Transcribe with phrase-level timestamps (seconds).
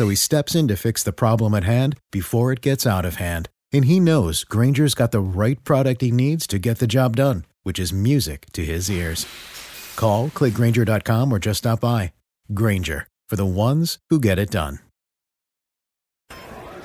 [0.00, 3.16] So he steps in to fix the problem at hand before it gets out of
[3.16, 3.50] hand.
[3.70, 7.44] And he knows Grainger's got the right product he needs to get the job done,
[7.64, 9.26] which is music to his ears.
[9.96, 12.14] Call, click grainger.com, or just stop by.
[12.54, 14.78] Granger, for the ones who get it done.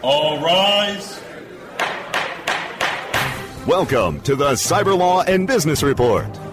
[0.01, 1.21] All rise.
[3.65, 6.27] Welcome to the Cyber Law and Business Report.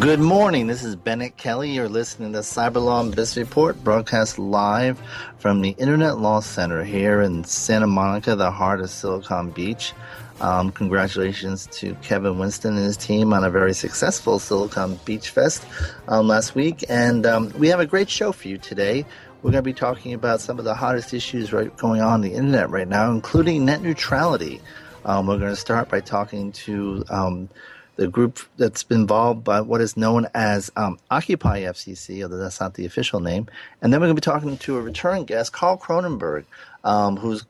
[0.00, 0.66] Good morning.
[0.66, 1.70] This is Bennet Kelley.
[1.70, 5.00] You're listening to Cyber Law and Business Report, broadcast live
[5.38, 9.92] from the Internet Law Center here in Santa Monica, the heart of Silicon Beach.
[10.40, 15.64] Um, congratulations to Kevin Winston and his team on a very successful Silicon Beach Fest
[16.08, 16.84] um, last week.
[16.88, 19.06] And um, we have a great show for you today.
[19.42, 22.20] We're going to be talking about some of the hottest issues right going on, on
[22.20, 24.60] the internet right now, including net neutrality.
[25.04, 27.48] Um, we're going to start by talking to um,
[27.96, 32.60] the group that's been involved by what is known as um, Occupy FCC, although that's
[32.60, 33.46] not the official name.
[33.80, 36.44] And then we're going to be talking to a return guest, Karl Kronenberger,
[36.82, 37.44] um, who's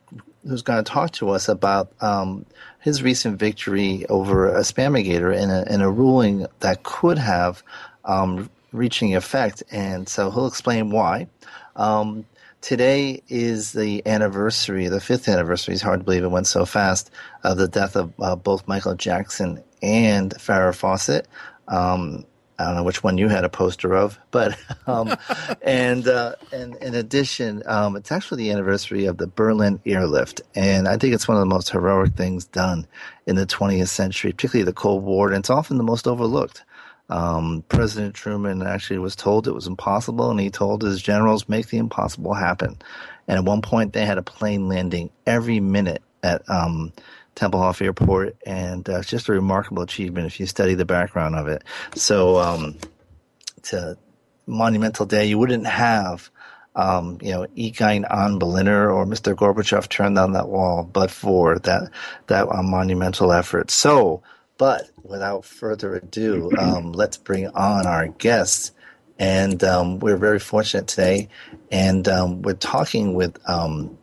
[0.47, 2.44] who's going to talk to us about um,
[2.81, 7.62] his recent victory over a Spamigator in a, in a ruling that could have
[8.05, 9.62] um, reaching effect.
[9.71, 11.28] And so he'll explain why.
[11.76, 12.26] Um,
[12.61, 15.75] today is the anniversary, the fifth anniversary.
[15.75, 17.11] It's hard to believe it went so fast
[17.43, 21.28] of the death of uh, both Michael Jackson and Farrah Fawcett.
[21.68, 22.24] Um,
[22.58, 24.56] I don't know which one you had a poster of, but
[24.86, 25.16] um,
[25.62, 30.88] and uh, and in addition, um, it's actually the anniversary of the Berlin airlift, and
[30.88, 32.86] I think it's one of the most heroic things done
[33.26, 36.62] in the 20th century, particularly the Cold War, and it's often the most overlooked.
[37.10, 41.68] Um, President Truman actually was told it was impossible, and he told his generals, "Make
[41.68, 42.78] the impossible happen."
[43.26, 46.92] And at one point, they had a plane landing every minute at um,
[47.34, 51.48] Tempelhof Airport, and uh, it's just a remarkable achievement if you study the background of
[51.48, 51.62] it.
[51.94, 52.76] So, um,
[53.56, 53.96] it's a
[54.46, 55.24] monumental day.
[55.24, 56.30] You wouldn't have,
[56.76, 59.34] um, you know, Ich bin ein Berliner or Mr.
[59.34, 61.90] Gorbachev turned down that wall, but for that
[62.26, 63.70] that uh, monumental effort.
[63.70, 64.22] So,
[64.58, 68.72] but without further ado, um, let's bring on our guests.
[69.16, 71.28] And um, we're very fortunate today,
[71.70, 73.96] and um, we're talking with um,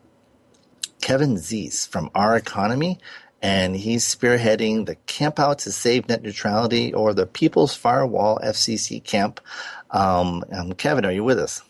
[1.01, 2.99] Kevin Zeese from Our Economy,
[3.41, 9.03] and he's spearheading the Camp Out to Save Net Neutrality or the People's Firewall FCC
[9.03, 9.41] Camp.
[9.89, 11.63] Um, um, Kevin, are you with us?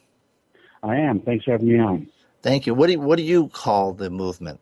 [0.84, 1.22] I am.
[1.22, 2.08] Thanks for having me on.
[2.42, 2.74] Thank you.
[2.74, 4.60] What do you, what do you call the movement?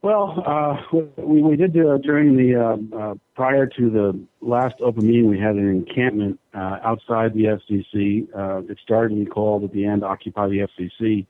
[0.00, 5.06] Well, uh, we, we did uh, during the uh, uh, prior to the last open
[5.06, 8.28] meeting, we had an encampment uh, outside the FCC.
[8.32, 11.26] Uh, it started, and we called at the end, Occupy the FCC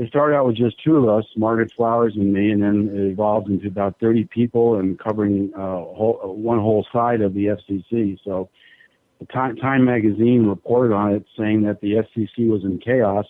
[0.00, 3.12] it started out with just two of us, Margaret Flowers and me, and then it
[3.12, 7.48] evolved into about 30 people and covering uh, whole, uh, one whole side of the
[7.48, 8.18] FCC.
[8.24, 8.48] So
[9.30, 13.26] Time, Time magazine reported on it saying that the FCC was in chaos,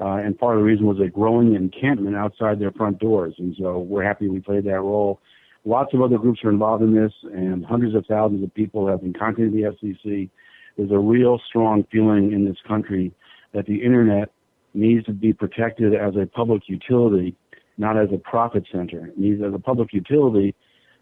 [0.00, 3.34] uh, and part of the reason was a growing encampment outside their front doors.
[3.38, 5.20] And so we're happy we played that role.
[5.64, 9.00] Lots of other groups are involved in this, and hundreds of thousands of people have
[9.00, 10.30] been contacting the FCC.
[10.76, 13.12] There's a real strong feeling in this country
[13.52, 14.30] that the internet
[14.78, 17.36] needs to be protected as a public utility,
[17.76, 19.06] not as a profit center.
[19.06, 20.54] It needs as a public utility.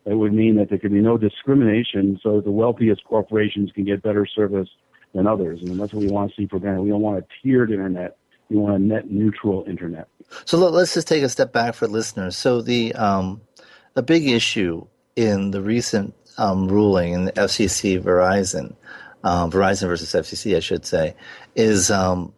[0.05, 3.85] It would mean that there could be no discrimination, so that the wealthiest corporations can
[3.85, 4.69] get better service
[5.15, 6.81] than others, and that's what we want to see prevented.
[6.81, 8.17] We don't want a tiered internet.
[8.49, 10.09] We want a net neutral internet.
[10.45, 12.37] So let's just take a step back for listeners.
[12.37, 13.41] So the um,
[13.97, 14.87] a big issue
[15.17, 18.77] in the recent um, ruling in the FCC Verizon
[19.27, 21.17] um, Verizon versus FCC, I should say,
[21.57, 22.33] is um,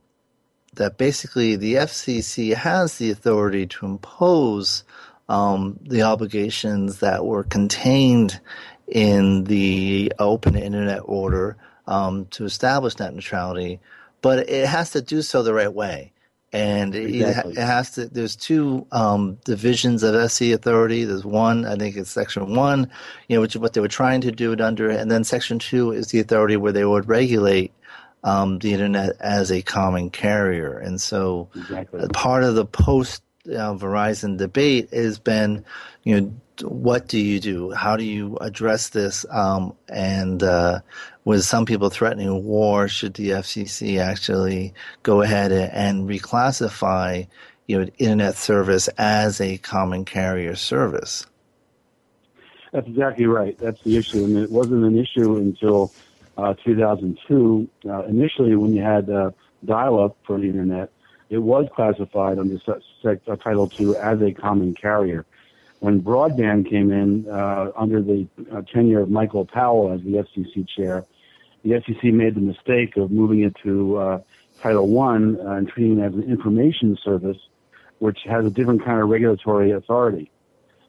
[0.78, 4.84] that basically the FCC has the authority to impose
[5.28, 8.40] um, the obligations that were contained
[8.86, 13.80] in the open internet order um, to establish net neutrality,
[14.22, 16.12] but it has to do so the right way.
[16.50, 17.52] And exactly.
[17.52, 18.06] it, has to.
[18.06, 21.04] There's two um, divisions of SC authority.
[21.04, 22.90] There's one, I think it's Section One,
[23.28, 25.58] you know, which is what they were trying to do it under, and then Section
[25.58, 27.74] Two is the authority where they would regulate
[28.24, 30.78] um, the internet as a common carrier.
[30.78, 32.06] And so, exactly.
[32.12, 35.64] part of the post uh, Verizon debate has been,
[36.02, 36.32] you know,
[36.62, 37.70] what do you do?
[37.70, 39.24] How do you address this?
[39.30, 40.80] Um, and uh,
[41.24, 47.26] with some people threatening war, should the FCC actually go ahead and reclassify,
[47.66, 51.26] you know, internet service as a common carrier service?
[52.72, 53.56] That's exactly right.
[53.58, 55.92] That's the issue, and it wasn't an issue until
[56.38, 57.68] uh, 2002.
[57.86, 59.30] Uh, initially, when you had uh,
[59.64, 60.90] dial-up for the internet,
[61.28, 65.26] it was classified under uh, Title II as a common carrier
[65.80, 68.26] when broadband came in uh, under the
[68.72, 71.04] tenure of Michael Powell as the FCC chair,
[71.62, 74.20] the FCC made the mistake of moving it to
[74.60, 77.38] Title uh, and treating it as an information service,
[77.98, 80.30] which has a different kind of regulatory authority.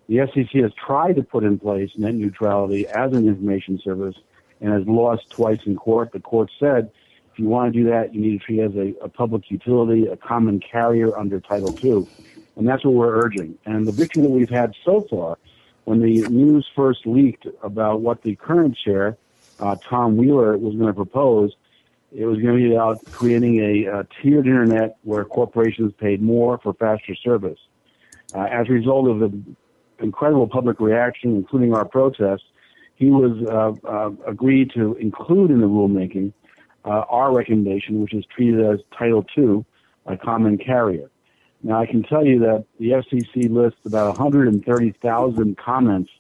[0.07, 4.15] The FCC has tried to put in place net neutrality as an information service
[4.61, 6.11] and has lost twice in court.
[6.11, 6.91] The court said
[7.31, 9.49] if you want to do that, you need to treat it as a, a public
[9.49, 12.05] utility, a common carrier under Title II.
[12.57, 13.57] And that's what we're urging.
[13.65, 15.37] And the victory that we've had so far,
[15.85, 19.17] when the news first leaked about what the current chair,
[19.59, 21.55] uh, Tom Wheeler, was going to propose,
[22.11, 26.57] it was going to be about creating a, a tiered internet where corporations paid more
[26.57, 27.59] for faster service.
[28.35, 29.41] Uh, as a result of the
[29.99, 32.43] incredible public reaction, including our protests,
[32.99, 36.33] he was uh, uh, agreed to include in the rulemaking
[36.83, 39.65] uh, our recommendation, which is treated as Title II,
[40.05, 41.09] a common carrier.
[41.63, 46.11] Now, I can tell you that the FCC lists about 130,000 comments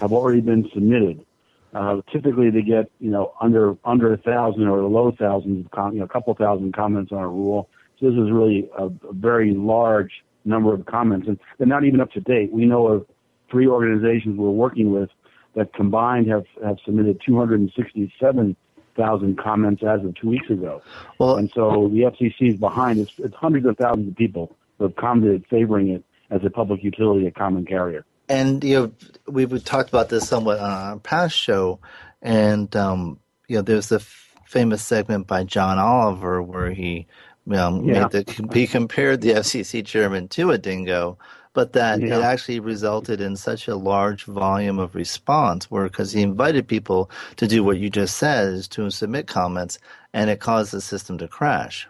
[0.00, 1.24] have already been submitted.
[1.72, 5.92] Uh, typically, they get you know under under a thousand or the low thousands, com-
[5.92, 7.68] you know, a couple thousand comments on a rule.
[8.00, 12.00] So this is really a, a very large number of comments, and they're not even
[12.00, 12.50] up to date.
[12.52, 13.06] We know of
[13.50, 15.10] three organizations we're working with
[15.56, 20.80] that combined have have submitted 267,000 comments as of two weeks ago.
[21.18, 23.00] Well, and so the FCC is behind.
[23.00, 26.84] It's, it's hundreds of thousands of people who have commented favoring it as a public
[26.84, 28.04] utility, a common carrier.
[28.28, 28.92] And you know,
[29.26, 31.80] we've talked about this somewhat on our past show,
[32.22, 33.18] and um,
[33.48, 34.00] you know, there's the
[34.44, 37.06] famous segment by John Oliver where he
[37.52, 38.02] um, yeah.
[38.02, 41.18] made the, he compared the FCC chairman to a dingo,
[41.56, 42.18] but that yeah.
[42.18, 47.10] it actually resulted in such a large volume of response, where because he invited people
[47.36, 49.78] to do what you just said, is to submit comments,
[50.12, 51.88] and it caused the system to crash.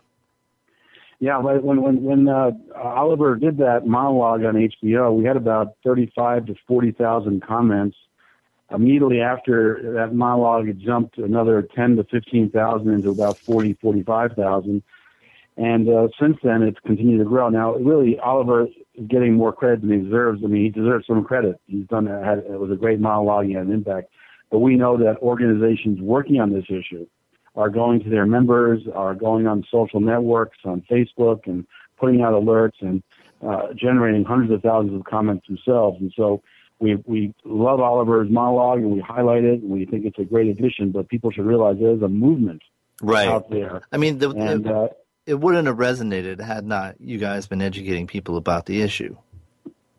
[1.19, 6.47] Yeah, when when when uh, Oliver did that monologue on HBO, we had about thirty-five
[6.47, 7.97] to forty thousand comments.
[8.71, 14.35] Immediately after that monologue, it jumped another ten to fifteen thousand into about forty, forty-five
[14.35, 14.85] thousand,
[15.57, 17.49] and uh, since then it's continued to grow.
[17.49, 18.69] Now, really, Oliver
[19.09, 20.43] getting more credit than he deserves.
[20.45, 21.61] I mean, he deserves some credit.
[21.67, 23.47] He's done had it was a great monologue.
[23.47, 24.11] He had an impact,
[24.51, 27.07] but we know that organizations working on this issue
[27.55, 31.67] are going to their members, are going on social networks, on Facebook, and
[31.99, 33.03] putting out alerts and
[33.47, 35.99] uh, generating hundreds of thousands of comments themselves.
[36.01, 36.43] And so
[36.79, 40.49] we we love Oliver's monologue and we highlight it and we think it's a great
[40.49, 40.91] addition.
[40.91, 42.63] But people should realize there's a movement
[43.03, 43.83] right out there.
[43.93, 44.89] I mean, the, and, it, uh,
[45.27, 49.17] it wouldn't have resonated had not you guys been educating people about the issue.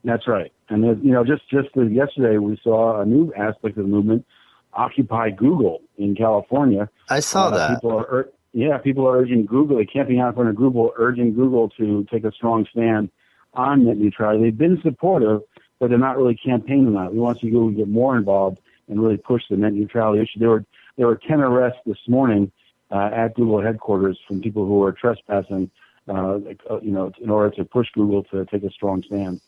[0.03, 0.51] That's right.
[0.69, 4.25] And you know, just just yesterday we saw a new aspect of the movement
[4.73, 6.89] Occupy Google in California.
[7.09, 7.75] I saw uh, that.
[7.75, 11.33] People are, yeah, people are urging Google, they camping out in front of Google, urging
[11.33, 13.09] Google to take a strong stand
[13.53, 14.43] on net neutrality.
[14.43, 15.41] They've been supportive,
[15.79, 17.13] but they're not really campaigning on it.
[17.13, 20.39] We want to see Google get more involved and really push the net neutrality issue.
[20.39, 20.65] There were
[20.97, 22.51] there were ten arrests this morning
[22.91, 25.69] uh, at Google headquarters from people who are trespassing,
[26.07, 26.39] uh,
[26.81, 29.41] you know, in order to push Google to take a strong stand.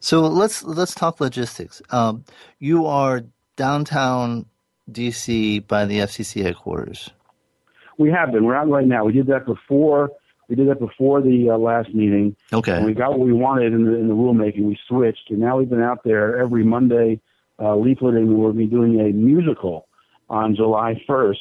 [0.00, 1.80] So let's let's talk logistics.
[1.90, 2.24] Um,
[2.58, 3.22] you are
[3.56, 4.46] downtown
[4.90, 7.10] DC by the FCC headquarters?
[7.98, 8.44] We have been.
[8.44, 9.04] We're out right now.
[9.04, 10.10] We did that before.
[10.48, 12.36] We did that before the uh, last meeting.
[12.52, 12.76] Okay.
[12.76, 14.64] And we got what we wanted in the in the rulemaking.
[14.64, 17.20] We switched, and now we've been out there every Monday,
[17.58, 18.26] uh, leafleting.
[18.36, 19.88] We'll be doing a musical
[20.28, 21.36] on July 1st,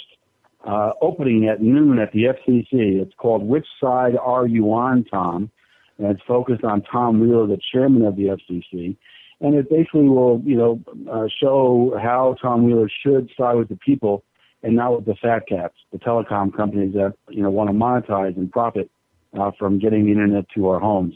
[0.66, 3.02] uh, opening at noon at the FCC.
[3.02, 5.50] It's called "Which Side Are You On, Tom?"
[5.98, 8.98] and it's focused on Tom Wheeler, the chairman of the FCC
[9.42, 10.80] and it basically will, you know,
[11.12, 14.24] uh, show how Tom Wheeler should side with the people
[14.62, 18.38] and not with the fat cats, the telecom companies that you know want to monetize
[18.38, 18.90] and profit
[19.38, 21.16] uh, from getting the internet to our homes.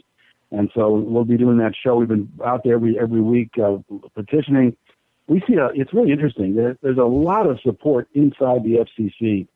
[0.50, 1.96] And so we'll be doing that show.
[1.96, 3.76] We've been out there every every week uh,
[4.14, 4.76] petitioning.
[5.28, 6.54] We see a, it's really interesting.
[6.54, 9.48] There, there's a lot of support inside the FCC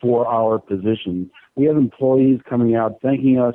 [0.00, 1.30] for our position.
[1.56, 3.54] We have employees coming out thanking us,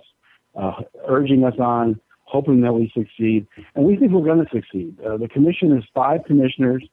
[0.56, 5.00] uh, urging us on, hoping that we succeed, and we think we're going to succeed.
[5.02, 6.84] Uh, the commission is five commissioners.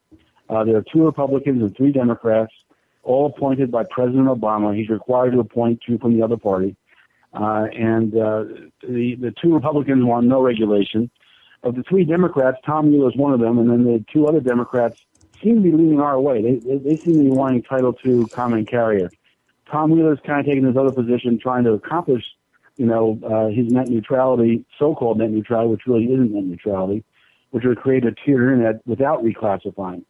[0.49, 2.52] Uh, there are two Republicans and three Democrats,
[3.02, 4.76] all appointed by President Obama.
[4.76, 6.76] He's required to appoint two from the other party.
[7.32, 8.44] Uh, and uh,
[8.82, 11.10] the the two Republicans want no regulation.
[11.62, 14.40] Of the three Democrats, Tom Wheeler is one of them, and then the two other
[14.40, 15.04] Democrats
[15.42, 16.42] seem to be leaning our way.
[16.42, 19.10] They they, they seem to be wanting Title II common carrier.
[19.70, 22.24] Tom Wheeler is kind of taking this other position, trying to accomplish,
[22.76, 27.04] you know, uh, his net neutrality, so-called net neutrality, which really isn't net neutrality,
[27.50, 30.02] which would create a tiered internet without reclassifying.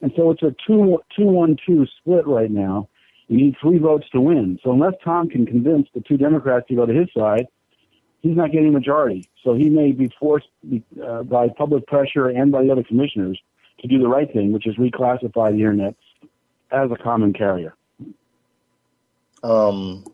[0.00, 2.88] And so it's a two two one two split right now.
[3.28, 4.58] You need three votes to win.
[4.62, 7.46] So unless Tom can convince the two Democrats to go to his side,
[8.20, 9.28] he's not getting a majority.
[9.42, 10.48] So he may be forced
[11.02, 13.40] uh, by public pressure and by the other commissioners
[13.80, 15.94] to do the right thing, which is reclassify the internet
[16.70, 17.74] as a common carrier.
[19.42, 20.04] Um,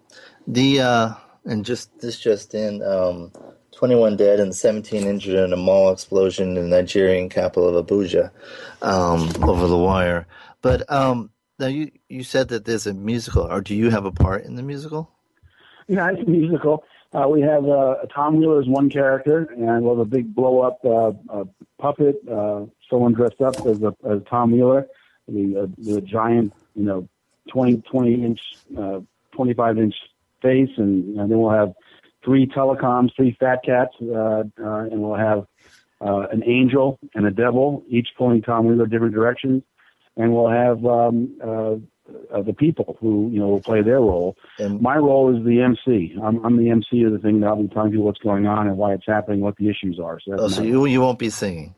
[0.47, 1.15] the uh,
[1.47, 3.33] and just this just in, um,
[3.73, 8.31] 21 dead and 17 injured in a mall explosion in the Nigerian capital of Abuja
[8.83, 10.27] um, over the wire.
[10.63, 14.13] But um, now you you said that there's a musical, or do you have a
[14.13, 15.11] part in the musical?
[15.89, 16.85] Yeah, it's a musical.
[17.15, 20.61] Uh, we have uh, Tom Wheeler as one character, and we'll have a big blow
[20.61, 21.45] up uh, uh,
[21.79, 24.89] puppet, uh, someone dressed up as a, as Tom Wheeler,
[25.29, 27.09] the the giant, you know,
[27.51, 28.41] 20 20 inch,
[28.77, 29.01] uh,
[29.33, 29.95] 25 inch
[30.43, 31.73] face, and, and then we'll have
[32.25, 35.47] three telecoms, three fat cats, uh, uh, and we'll have
[36.01, 39.63] uh, an angel and a devil, each pulling Tom Wheeler different directions.
[40.17, 41.87] And we'll have um,
[42.33, 44.37] uh, the people who you know will play their role.
[44.59, 46.17] And my role is the MC.
[46.23, 47.43] I'm, I'm the MC of the thing.
[47.45, 50.21] I'll be telling people what's going on and why it's happening, what the issues are.
[50.21, 51.75] So, oh, so you you won't be singing.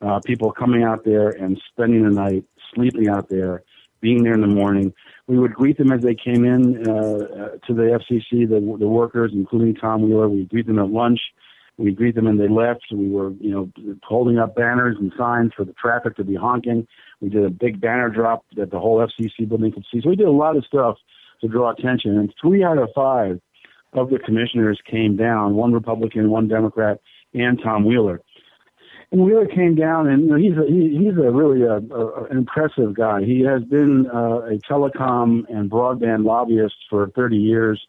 [0.01, 3.63] Uh, people coming out there and spending the night, sleeping out there,
[4.01, 4.93] being there in the morning.
[5.27, 8.87] We would greet them as they came in uh, uh to the FCC, the, the
[8.87, 10.29] workers, including Tom Wheeler.
[10.29, 11.21] We greet them at lunch.
[11.79, 12.87] We greet them and they left.
[12.91, 16.87] We were, you know, holding up banners and signs for the traffic to be honking.
[17.21, 20.01] We did a big banner drop that the whole FCC building could see.
[20.01, 20.97] So we did a lot of stuff
[21.41, 22.19] to draw attention.
[22.19, 23.41] And three out of five
[23.93, 27.01] of the commissioners came down, one Republican, one Democrat,
[27.35, 28.21] and Tom Wheeler.
[29.11, 32.25] And Wheeler came down, and you know, he's a, he, he's a really a, a,
[32.25, 33.23] an impressive guy.
[33.23, 37.81] He has been uh, a telecom and broadband lobbyist for 30 years.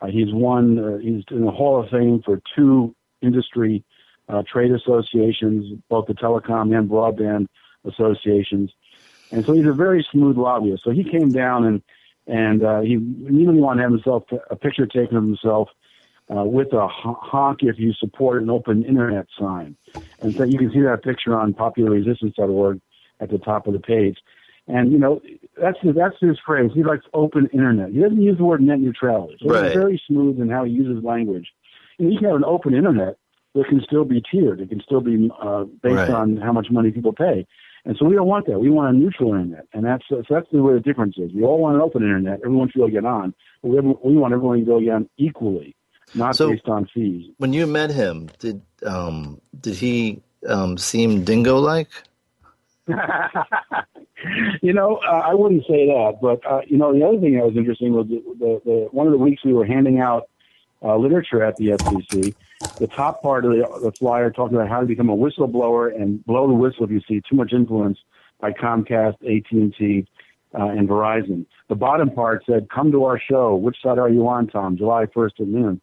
[0.00, 0.78] Uh, he's won.
[0.78, 3.84] Uh, he's in the Hall of Fame for two industry
[4.28, 7.46] uh, trade associations, both the telecom and broadband
[7.84, 8.72] associations.
[9.30, 10.82] And so he's a very smooth lobbyist.
[10.84, 11.82] So he came down and
[12.28, 15.68] and uh, he immediately wanted to have himself a picture taken of himself
[16.30, 19.76] uh, with a honk if you support an open internet sign.
[20.20, 22.80] And so you can see that picture on popularresistance.org
[23.20, 24.18] at the top of the page.
[24.66, 25.22] And you know
[25.60, 26.70] that's his, that's his phrase.
[26.74, 27.90] He likes open internet.
[27.92, 29.38] He doesn't use the word net neutrality.
[29.40, 29.64] So right.
[29.64, 31.48] he's very smooth in how he uses language.
[31.98, 33.16] And you can have an open internet
[33.54, 34.60] that can still be tiered.
[34.60, 36.10] It can still be uh, based right.
[36.10, 37.46] on how much money people pay.
[37.88, 38.60] And so we don't want that.
[38.60, 41.32] We want a neutral internet, and that's so that's the way the difference is.
[41.32, 42.40] We all want an open internet.
[42.44, 45.74] Everyone should get on, but we, we want everyone to go get on equally,
[46.14, 47.32] not so based on fees.
[47.38, 51.88] When you met him, did um, did he um, seem dingo like?
[54.60, 57.46] you know, uh, I wouldn't say that, but uh, you know, the other thing that
[57.46, 60.28] was interesting was the, the, the one of the weeks we were handing out
[60.82, 62.34] uh, literature at the FCC.
[62.78, 66.24] The top part of the, the flyer talked about how to become a whistleblower and
[66.24, 67.98] blow the whistle if you see too much influence
[68.40, 70.06] by Comcast, AT&T,
[70.58, 71.44] uh, and Verizon.
[71.68, 73.54] The bottom part said, "Come to our show.
[73.54, 74.76] Which side are you on, Tom?
[74.76, 75.80] July 1st at noon."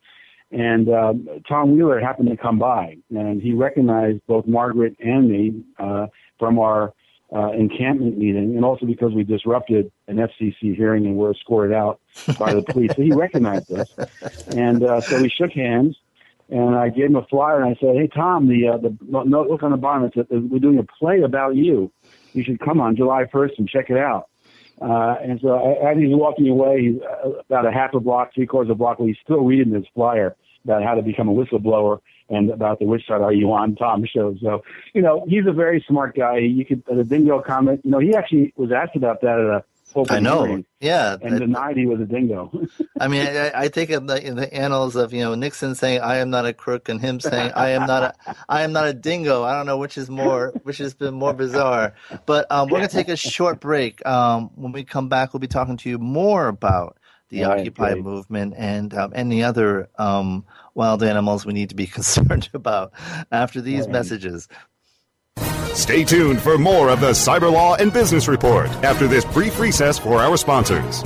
[0.52, 1.14] And uh,
[1.48, 6.08] Tom Wheeler happened to come by, and he recognized both Margaret and me uh,
[6.40, 6.94] from our
[7.34, 12.00] uh, encampment meeting, and also because we disrupted an FCC hearing and were escorted out
[12.38, 12.92] by the police.
[12.96, 13.90] so he recognized us,
[14.48, 15.98] and uh, so we shook hands.
[16.48, 19.50] And I gave him a flyer, and I said, "Hey Tom, the uh, the note
[19.50, 20.06] look on the bottom.
[20.06, 21.92] It's a, we're doing a play about you.
[22.34, 24.30] You should come on July 1st and check it out."
[24.82, 28.46] Uh, and so as he's walking away, he's uh, about a half a block, three
[28.46, 32.00] quarters of a block, he's still reading this flyer about how to become a whistleblower
[32.30, 34.36] and about the which side are you on Tom show.
[34.42, 34.64] So,
[34.94, 36.38] you know, he's a very smart guy.
[36.38, 37.82] You could the dingo comment.
[37.84, 39.64] You know, he actually was asked about that at a
[40.10, 40.64] I know.
[40.82, 42.52] Yeah, and denied he was a dingo.
[43.00, 46.02] I mean, I, I think of the, in the annals of you know Nixon saying
[46.02, 48.88] "I am not a crook" and him saying "I am not a I am not
[48.88, 51.94] a dingo." I don't know which is more which has been more bizarre.
[52.26, 54.06] But um, we're gonna take a short break.
[54.06, 56.98] Um, when we come back, we'll be talking to you more about
[57.36, 58.04] the right, Occupy great.
[58.04, 62.92] movement and um, any other um, wild animals we need to be concerned about
[63.32, 63.92] after these right.
[63.92, 64.48] messages.
[65.74, 70.00] Stay tuned for more of the Cyber Law and Business Report after this brief recess
[70.00, 71.04] for our sponsors.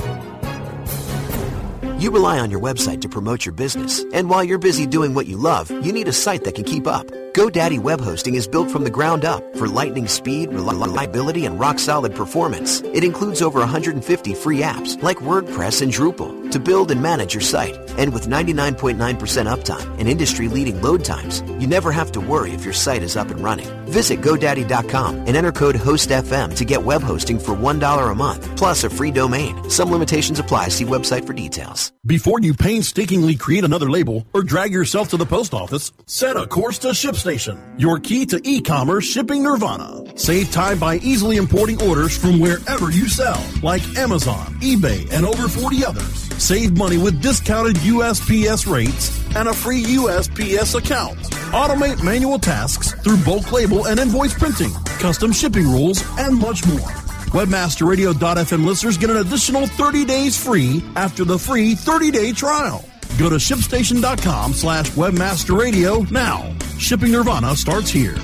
[1.98, 5.26] You rely on your website to promote your business, and while you're busy doing what
[5.26, 7.10] you love, you need a site that can keep up.
[7.32, 11.78] GoDaddy Web Hosting is built from the ground up for lightning speed, reliability, and rock
[11.78, 12.80] solid performance.
[12.80, 17.40] It includes over 150 free apps like WordPress and Drupal to build and manage your
[17.40, 17.76] site.
[17.96, 22.64] And with 99.9% uptime and industry leading load times, you never have to worry if
[22.64, 23.68] your site is up and running.
[23.86, 28.82] Visit GoDaddy.com and enter code HOSTFM to get web hosting for $1 a month, plus
[28.82, 29.70] a free domain.
[29.70, 30.68] Some limitations apply.
[30.68, 31.92] See website for details.
[32.04, 36.46] Before you painstakingly create another label or drag yourself to the post office, set a
[36.46, 40.18] course to ship Station, your key to e-commerce shipping nirvana.
[40.18, 45.46] Save time by easily importing orders from wherever you sell, like Amazon, eBay, and over
[45.46, 46.14] 40 others.
[46.42, 51.18] Save money with discounted USPS rates and a free USPS account.
[51.52, 56.90] Automate manual tasks through bulk label and invoice printing, custom shipping rules, and much more.
[57.36, 62.84] WebmasterRadio.fm listeners get an additional 30 days free after the free 30-day trial.
[63.18, 66.54] Go to shipstation.com slash webmasterradio now.
[66.78, 68.16] Shipping Nirvana starts here.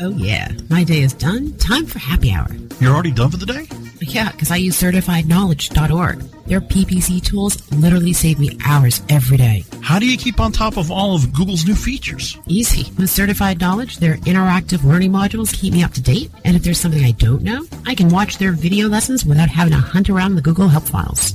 [0.00, 0.52] Oh, yeah.
[0.68, 1.56] My day is done.
[1.58, 2.48] Time for happy hour.
[2.80, 3.66] You're already done for the day?
[4.00, 6.18] Yeah, because I use certifiedknowledge.org.
[6.46, 9.64] Their PPC tools literally save me hours every day.
[9.80, 12.38] How do you keep on top of all of Google's new features?
[12.46, 12.92] Easy.
[12.98, 16.30] With Certified Knowledge, their interactive learning modules keep me up to date.
[16.44, 19.72] And if there's something I don't know, I can watch their video lessons without having
[19.72, 21.34] to hunt around the Google Help files.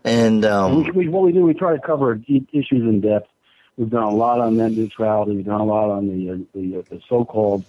[0.04, 3.30] And, um, and we, we, what we do, we try to cover issues in depth.
[3.78, 5.36] We've done a lot on net neutrality.
[5.36, 7.66] We've done a lot on the, uh, the, uh, the so-called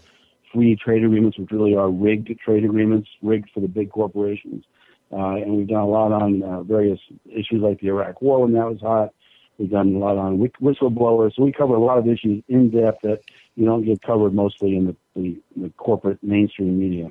[0.53, 4.65] free trade agreements, which really are rigged trade agreements, rigged for the big corporations.
[5.13, 8.53] Uh, and we've done a lot on uh, various issues like the Iraq War when
[8.53, 9.13] that was hot.
[9.59, 11.35] We've done a lot on whistleblowers.
[11.35, 13.23] So we cover a lot of issues in depth that
[13.55, 17.11] you don't get covered mostly in the, the, the corporate mainstream media.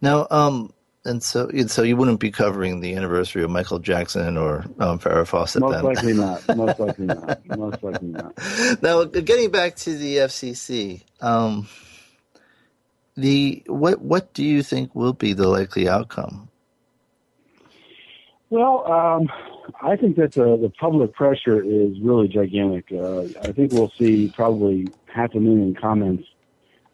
[0.00, 0.72] Now, um,
[1.04, 5.26] and so, so you wouldn't be covering the anniversary of Michael Jackson or um, Farrah
[5.26, 5.62] Fawcett.
[5.62, 5.84] Most then.
[5.84, 6.48] likely not.
[6.56, 7.58] Most likely not.
[7.58, 8.82] Most likely not.
[8.82, 11.66] Now, getting back to the FCC, um,
[13.16, 16.48] the what what do you think will be the likely outcome?
[18.50, 19.30] Well, um,
[19.82, 22.90] I think that the, the public pressure is really gigantic.
[22.92, 26.26] Uh, I think we'll see probably half a million comments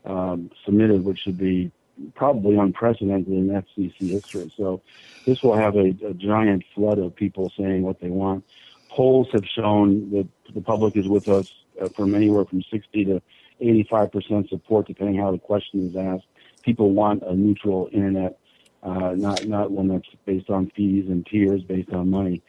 [0.04, 1.70] um, submitted, which should be
[2.14, 4.52] probably unprecedented in FCC history.
[4.56, 4.82] So
[5.24, 8.44] this will have a, a giant flood of people saying what they want.
[8.90, 13.22] Polls have shown that the public is with us uh, from anywhere from 60 to
[13.60, 16.26] 85% support, depending how the question is asked.
[16.62, 18.38] People want a neutral internet,
[18.82, 22.42] uh, not not one that's based on fees and tiers based on money.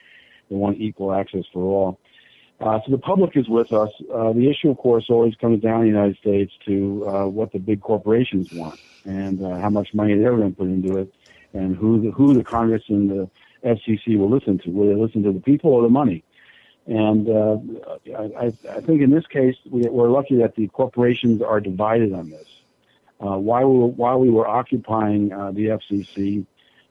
[0.50, 2.00] They want equal access for all.
[2.60, 3.92] Uh, so the public is with us.
[4.12, 7.52] Uh, the issue, of course, always comes down in the United States to uh, what
[7.52, 11.14] the big corporations want and uh, how much money they're going to put into it,
[11.54, 13.30] and who the, who the Congress and the
[13.64, 14.72] FCC will listen to.
[14.72, 16.24] Will they listen to the people or the money?
[16.88, 17.58] And uh,
[18.18, 22.30] I, I think in this case, we, we're lucky that the corporations are divided on
[22.30, 22.48] this.
[23.20, 26.46] Uh, while, we were, while we were occupying the FCC,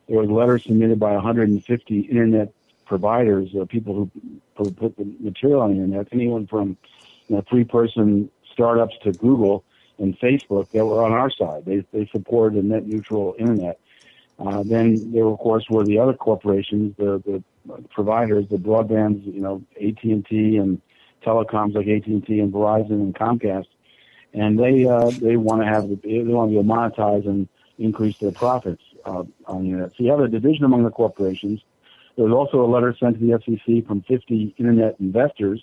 [0.08, 2.52] there was letters submitted by 150 internet
[2.86, 4.10] providers, uh, people
[4.56, 6.76] who put the material on the internet, anyone from
[7.28, 9.64] you know, three-person startups to Google
[9.98, 11.64] and Facebook that were on our side.
[11.64, 13.78] They they supported a net neutral internet.
[14.38, 17.42] Uh, then there, of course, were the other corporations, the the
[17.90, 20.80] providers, the broadbands, you know, AT and
[21.24, 23.66] telecoms like AT and Verizon and Comcast,
[24.32, 28.32] and they uh, they want to have they want to be monetize and increase their
[28.32, 29.90] profits uh, on the internet.
[29.90, 31.60] So you have a division among the corporations
[32.16, 35.62] there was also a letter sent to the FCC from 50 internet investors,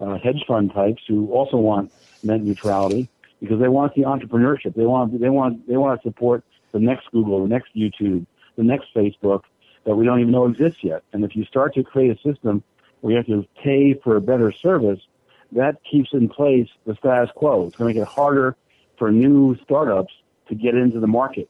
[0.00, 3.08] uh, hedge fund types, who also want net neutrality
[3.40, 4.74] because they want the entrepreneurship.
[4.74, 8.26] They want they want they want to support the next Google, the next YouTube,
[8.56, 9.42] the next Facebook
[9.84, 11.02] that we don't even know exists yet.
[11.12, 12.62] And if you start to create a system
[13.00, 15.00] where you have to pay for a better service,
[15.52, 17.66] that keeps in place the status quo.
[17.66, 18.56] It's going to make it harder
[18.98, 20.12] for new startups
[20.48, 21.48] to get into the market.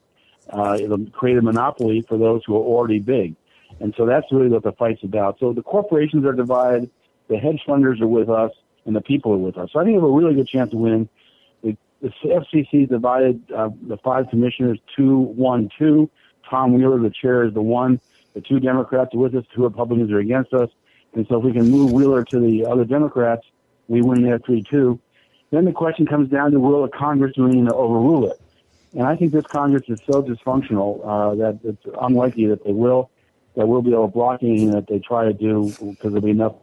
[0.50, 3.35] Uh, it'll create a monopoly for those who are already big.
[3.80, 5.38] And so that's really what the fight's about.
[5.38, 6.90] So the corporations are divided,
[7.28, 8.52] the hedge funders are with us,
[8.87, 9.70] and the people are with us.
[9.72, 11.08] So I think we have a really good chance to win.
[11.62, 16.10] The, the FCC divided uh, the five commissioners two, one, two.
[16.48, 18.00] Tom Wheeler, the chair, is the one.
[18.34, 20.68] The two Democrats are with us, two Republicans are against us.
[21.14, 23.46] And so if we can move Wheeler to the other Democrats,
[23.88, 24.98] we win there 3-2.
[25.50, 28.40] Then the question comes down to will Congress really overrule it?
[28.92, 33.10] And I think this Congress is so dysfunctional uh, that it's unlikely that they will
[33.57, 36.31] that we'll be able to block anything that they try to do because there'll be
[36.31, 36.55] enough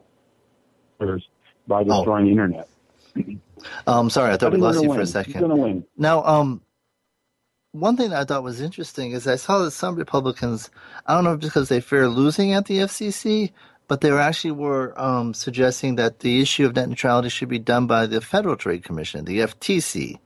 [1.67, 2.25] by destroying oh.
[2.25, 2.69] the internet.
[3.85, 4.97] Um, sorry, I thought we lost you win.
[4.97, 5.33] for a second.
[5.33, 5.85] He's gonna win.
[5.95, 6.61] Now, um,
[7.73, 10.69] one thing I thought was interesting is I saw that some Republicans,
[11.05, 13.51] I don't know if because they fear losing at the FCC,
[13.91, 17.59] but they were actually were um, suggesting that the issue of net neutrality should be
[17.59, 20.17] done by the Federal Trade Commission, the FTC.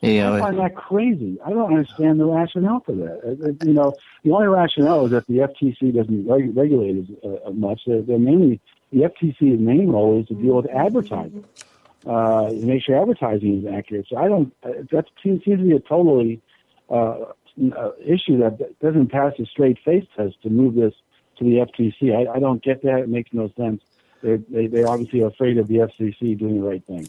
[0.00, 1.38] You know, I find that crazy.
[1.44, 3.20] I don't understand the rationale for that.
[3.22, 3.92] Uh, uh, you know,
[4.24, 7.82] the only rationale is that the FTC doesn't reg- regulate as uh, much.
[7.86, 11.44] They're, they're, mainly the FTC's main role is to deal with advertising,
[12.06, 14.06] uh, to make sure advertising is accurate.
[14.08, 14.54] So I don't.
[14.64, 16.40] Uh, that seems to be a totally
[16.88, 17.26] uh,
[18.00, 20.94] issue that doesn't pass a straight face test to move this
[21.38, 22.14] to the FTC.
[22.14, 23.00] I, I don't get that.
[23.00, 23.82] It makes no sense.
[24.22, 27.08] They're, they they obviously are afraid of the FCC doing the right thing.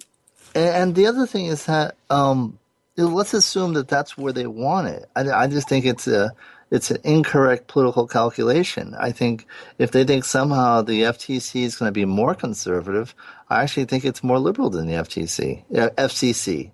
[0.55, 2.59] And the other thing is that um,
[2.97, 5.09] let's assume that that's where they want it.
[5.15, 6.33] I, I just think it's a
[6.71, 8.95] it's an incorrect political calculation.
[8.99, 9.45] I think
[9.77, 13.13] if they think somehow the FTC is going to be more conservative,
[13.47, 16.71] I actually think it's more liberal than the FTC, uh, FCC.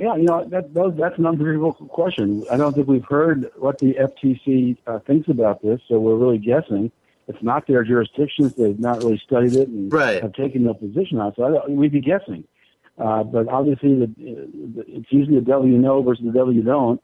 [0.00, 2.46] Yeah, you know that, that's an unbelievable question.
[2.50, 6.38] I don't think we've heard what the FTC uh, thinks about this, so we're really
[6.38, 6.90] guessing.
[7.28, 10.22] It's not their jurisdictions; they've not really studied it and right.
[10.22, 11.34] have taken no position on it.
[11.36, 12.44] So I, we'd be guessing.
[12.96, 16.62] Uh, but obviously, the, the, it's usually the devil you know versus the devil you
[16.62, 17.02] don't.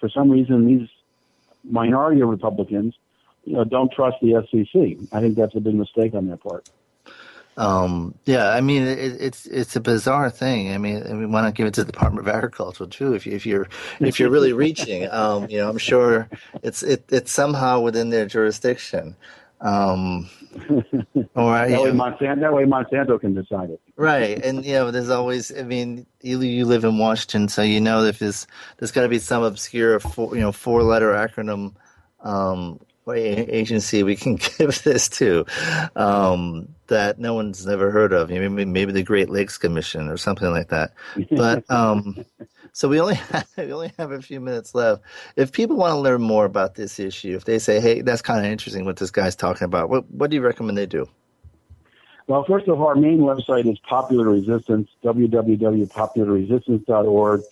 [0.00, 0.88] For some reason, these
[1.64, 2.94] minority of Republicans
[3.44, 5.06] you know, don't trust the FCC.
[5.12, 6.66] I think that's a big mistake on their part.
[7.58, 10.72] Um, yeah, I mean it, it's it's a bizarre thing.
[10.72, 13.14] I mean, I mean, why not give it to the Department of Agriculture too?
[13.14, 13.68] If you, if you're
[13.98, 16.30] if you're really reaching, um, you know, I'm sure
[16.62, 19.16] it's it, it's somehow within their jurisdiction.
[19.60, 20.30] Um,
[21.34, 23.80] or that way, Monsanto, that way Monsanto can decide it.
[23.96, 25.50] Right, and you know, there's always.
[25.56, 29.08] I mean, you you live in Washington, so you know if there's there's got to
[29.08, 31.74] be some obscure four, you know four letter acronym
[32.20, 32.78] um,
[33.16, 35.44] agency we can give this to
[35.96, 38.30] um, that no one's never heard of.
[38.30, 40.92] Maybe, maybe the Great Lakes Commission or something like that.
[41.30, 42.24] But um,
[42.72, 45.02] so we only have, we only have a few minutes left.
[45.36, 48.44] If people want to learn more about this issue, if they say, "Hey, that's kind
[48.44, 51.08] of interesting what this guy's talking about," what what do you recommend they do?
[52.26, 57.42] Well, first of all, our main website is Popular Resistance, www.popularresistance.org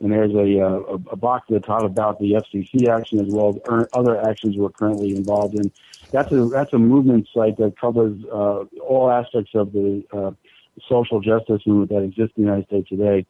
[0.00, 3.28] and there's a, uh, a, a box at the top about the FCC action as
[3.28, 5.70] well as other actions we're currently involved in.
[6.10, 10.30] That's a that's a movement site that covers uh, all aspects of the uh,
[10.88, 13.26] social justice movement that exists in the United States today.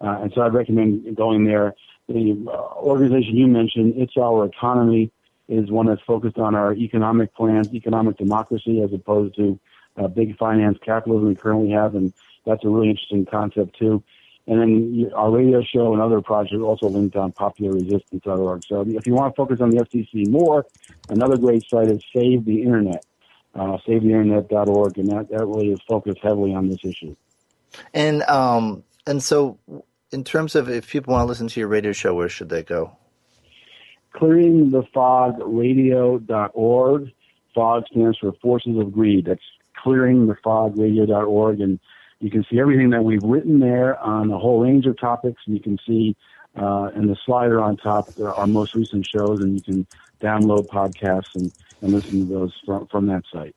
[0.00, 1.74] Uh, and so I'd recommend going there.
[2.08, 5.10] The uh, organization you mentioned, It's Our Economy,
[5.48, 9.58] is one that's focused on our economic plans, economic democracy, as opposed to
[9.96, 11.94] uh, big finance capitalism we currently have.
[11.94, 12.12] And
[12.44, 14.02] that's a really interesting concept, too.
[14.48, 18.64] And then our radio show and other projects also linked on popularresistance.org.
[18.64, 20.66] So if you want to focus on the FCC more,
[21.08, 23.04] another great site is Save the Internet,
[23.56, 27.16] uh, savetheinternet.org, and that, that really is focused heavily on this issue.
[27.92, 29.58] And um, and so,
[30.12, 32.62] in terms of if people want to listen to your radio show, where should they
[32.62, 32.96] go?
[34.14, 37.12] ClearingTheFogRadio.org.
[37.54, 39.26] FOG stands for Forces of Greed.
[39.26, 39.42] That's
[39.84, 41.78] ClearingTheFogRadio.org, and
[42.20, 45.40] you can see everything that we've written there on a whole range of topics.
[45.46, 46.16] You can see
[46.56, 49.86] uh, in the slider on top our most recent shows, and you can
[50.20, 51.52] download podcasts and,
[51.82, 53.54] and listen to those from, from that site.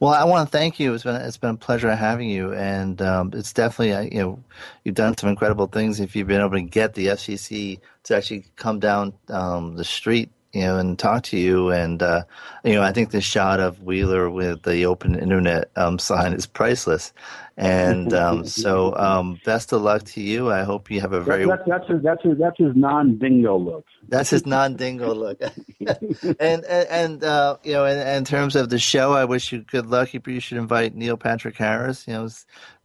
[0.00, 0.92] Well, I want to thank you.
[0.94, 4.44] It's been it's been a pleasure having you, and um, it's definitely uh, you know
[4.84, 6.00] you've done some incredible things.
[6.00, 10.30] If you've been able to get the FCC to actually come down um, the street
[10.52, 11.70] you know, and talk to you.
[11.70, 12.24] And uh,
[12.64, 16.46] you know, I think the shot of Wheeler with the open internet um, sign is
[16.46, 17.12] priceless.
[17.56, 20.50] And um, so, um, best of luck to you.
[20.50, 23.58] I hope you have a very that's that's his, that's his, that's his non dingo
[23.58, 23.84] look.
[24.08, 25.40] That's his non dingo look.
[25.80, 29.60] and and, and uh, you know, in, in, terms of the show, I wish you
[29.60, 30.14] good luck.
[30.14, 32.06] You should invite Neil Patrick Harris.
[32.08, 32.28] You know,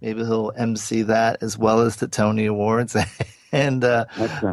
[0.01, 2.95] maybe he'll MC that as well as the Tony Awards.
[3.51, 4.05] and uh,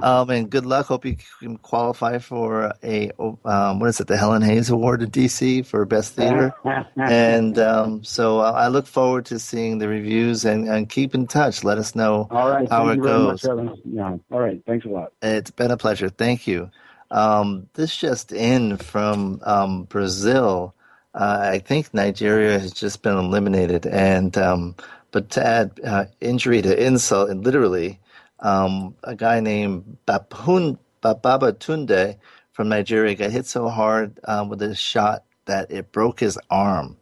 [0.03, 0.87] um, and good luck.
[0.87, 5.11] Hope you can qualify for a um, what is it, the Helen Hayes Award in
[5.11, 6.55] DC for Best Theater.
[6.97, 11.27] and um, so uh, I look forward to seeing the reviews and, and keep in
[11.27, 11.65] touch.
[11.65, 13.45] Let us know All right, how it goes.
[13.85, 14.17] yeah.
[14.31, 14.63] All right.
[14.67, 15.13] Thanks a lot.
[15.23, 16.09] It's been a pleasure.
[16.09, 16.71] Thank you.
[17.11, 20.75] Um, this just in from um, Brazil.
[21.15, 24.75] Uh, I think Nigeria has just been eliminated, and um,
[25.13, 28.01] but to add uh, injury to insult, and literally
[28.45, 32.17] um, a guy named Babun, Tunde
[32.53, 36.97] from Nigeria got hit so hard um, with a shot that it broke his arm.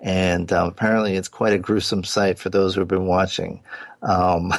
[0.00, 3.62] And um, apparently, it's quite a gruesome sight for those who have been watching.
[4.02, 4.52] Um,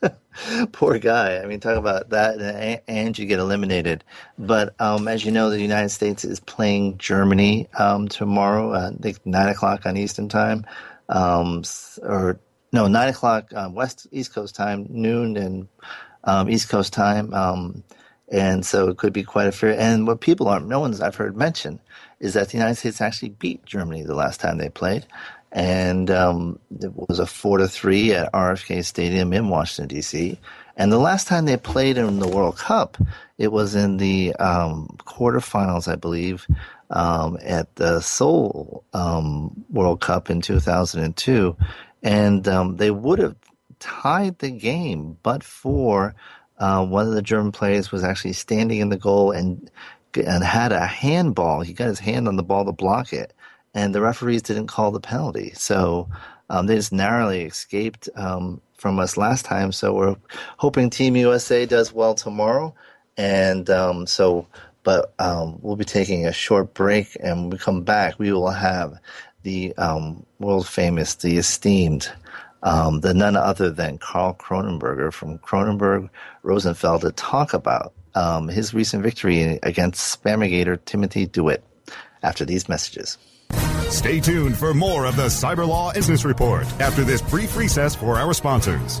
[0.72, 1.38] poor guy.
[1.38, 4.04] I mean, talk about that, and you get eliminated.
[4.38, 9.02] But um, as you know, the United States is playing Germany um, tomorrow, uh, I
[9.02, 10.64] think nine o'clock on Eastern time,
[11.10, 11.64] um,
[12.02, 12.40] or
[12.72, 15.68] no, nine o'clock uh, West East Coast time, noon and
[16.24, 17.82] um, East Coast time, um,
[18.30, 19.78] and so it could be quite a fair.
[19.78, 21.80] And what people aren't, no one's I've heard mention,
[22.20, 25.06] is that the United States actually beat Germany the last time they played,
[25.52, 30.38] and um, it was a four to three at RFK Stadium in Washington D.C.
[30.76, 32.98] And the last time they played in the World Cup,
[33.36, 36.46] it was in the um, quarterfinals, I believe,
[36.90, 41.56] um, at the Seoul um, World Cup in 2002
[42.02, 43.36] and um, they would have
[43.80, 46.14] tied the game, but for
[46.58, 49.70] uh, one of the German players was actually standing in the goal and
[50.14, 51.60] and had a handball.
[51.60, 53.32] He got his hand on the ball to block it,
[53.74, 55.52] and the referees didn't call the penalty.
[55.54, 56.08] So
[56.50, 59.72] um, they just narrowly escaped um, from us last time.
[59.72, 60.16] So we're
[60.56, 62.74] hoping Team USA does well tomorrow,
[63.16, 64.46] and um, so.
[64.84, 68.48] But um, we'll be taking a short break, and when we come back, we will
[68.50, 68.98] have
[69.42, 72.10] the um, world famous, the esteemed,
[72.62, 76.10] um, the none other than Karl Kronenberger from Kronenberger
[76.42, 81.62] Rosenfeld to talk about um, his recent victory against Spamigator Timothy DeWitt
[82.22, 83.18] after these messages.
[83.90, 88.16] Stay tuned for more of the Cyber Law Business Report after this brief recess for
[88.16, 89.00] our sponsors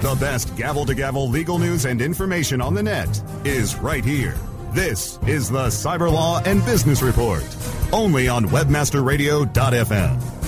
[0.00, 4.36] The best gavel to gavel legal news and information on the net is right here.
[4.72, 7.44] This is the Cyber Law and Business Report,
[7.92, 10.41] only on WebmasterRadio.fm.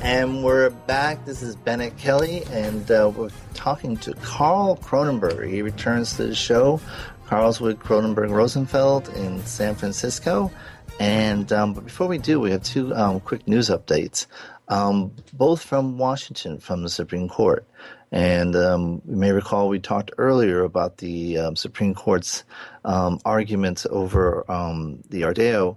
[0.00, 1.24] And we're back.
[1.24, 5.50] This is Bennet Kelley, and uh, we're talking to Karl Kronenberger.
[5.50, 6.80] He returns to the show.
[7.26, 10.52] Karl's with Kronenberger Rosenfeld in San Francisco.
[11.00, 14.26] And um, but before we do, we have two um, quick news updates,
[14.68, 17.66] um, both from Washington, from the Supreme Court.
[18.12, 22.44] And um, you may recall we talked earlier about the um, Supreme Court's
[22.84, 25.76] um, arguments over um, the Ardeo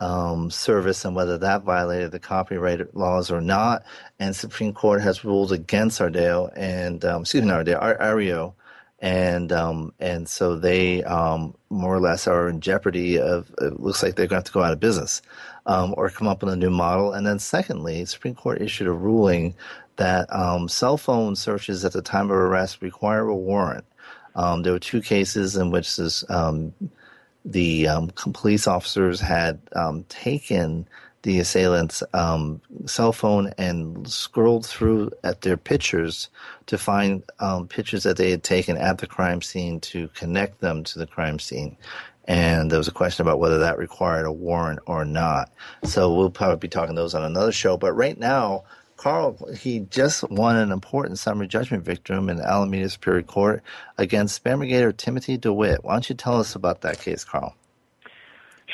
[0.00, 3.84] um, service and whether that violated the copyright laws or not.
[4.18, 8.54] And Supreme Court has ruled against Ardeo and um, excuse me, Ardeo, Aereo,
[8.98, 13.54] and um, and so they um, more or less are in jeopardy of.
[13.60, 15.22] It looks like they're going to have to go out of business
[15.66, 17.12] um, or come up with a new model.
[17.12, 19.54] And then secondly, Supreme Court issued a ruling
[19.96, 23.84] that um, cell phone searches at the time of arrest require a warrant.
[24.34, 26.74] Um, there were two cases in which this um,
[27.46, 30.86] the um, police officers had um, taken
[31.22, 36.28] the assailant's um, cell phone and scrolled through at their pictures
[36.66, 40.84] to find um, pictures that they had taken at the crime scene to connect them
[40.84, 41.76] to the crime scene.
[42.28, 45.52] And there was a question about whether that required a warrant or not.
[45.84, 47.76] So we'll probably be talking those on another show.
[47.76, 48.64] But right now,
[49.06, 53.62] Karl, he just won an important summary judgment victory in Alameda Superior Court
[53.98, 55.84] against spammergator Timothy DeWitt.
[55.84, 57.54] Why don't you tell us about that case, Karl?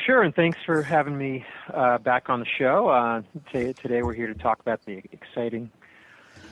[0.07, 2.89] Sure, and thanks for having me uh, back on the show.
[2.89, 3.21] Uh,
[3.53, 5.71] today, today, we're here to talk about the exciting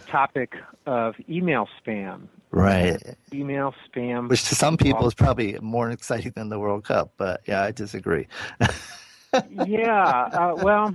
[0.09, 2.29] topic of email spam.
[2.51, 3.03] Right.
[3.33, 4.29] Email spam.
[4.29, 7.71] Which to some people is probably more exciting than the World Cup, but yeah, I
[7.71, 8.27] disagree.
[9.65, 10.95] yeah, uh, well,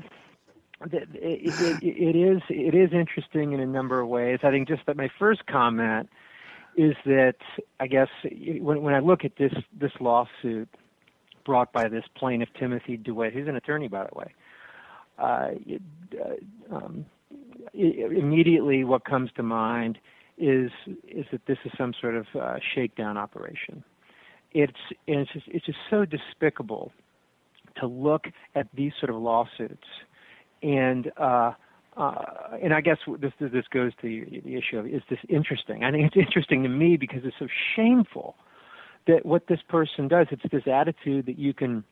[0.93, 4.39] it, it, it is it is interesting in a number of ways.
[4.43, 6.09] I think just that my first comment
[6.77, 7.35] is that
[7.79, 10.69] I guess when when I look at this this lawsuit,
[11.45, 14.33] brought by this plaintiff Timothy DeWitt, who's an attorney, by the way.
[15.17, 15.81] Uh, it,
[16.19, 17.05] uh, um,
[17.73, 19.97] immediately, what comes to mind
[20.37, 20.71] is
[21.07, 23.83] is that this is some sort of uh, shakedown operation.
[24.51, 24.73] It's
[25.07, 26.91] it's just, it's just so despicable
[27.77, 28.25] to look
[28.55, 29.87] at these sort of lawsuits,
[30.61, 31.53] and uh,
[31.97, 32.23] uh,
[32.61, 35.83] and I guess this this goes to the, the issue of is this interesting?
[35.83, 38.35] I think it's interesting to me because it's so shameful
[39.07, 40.27] that what this person does.
[40.31, 41.83] It's this attitude that you can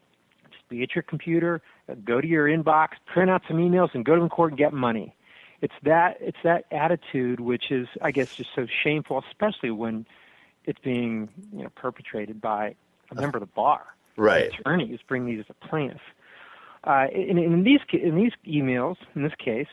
[0.52, 1.62] just be at your computer,
[2.04, 4.74] go to your inbox, print out some emails, and go to the court and get
[4.74, 5.16] money.
[5.62, 10.06] It's that it's that attitude which is, I guess, just so shameful, especially when
[10.66, 12.76] it's being you know perpetrated by
[13.12, 13.82] a member of the bar.
[14.18, 14.52] Right.
[14.60, 16.02] Attorneys bring these as a plaintiff.
[16.84, 19.68] Uh, in, in these in these emails, in this case,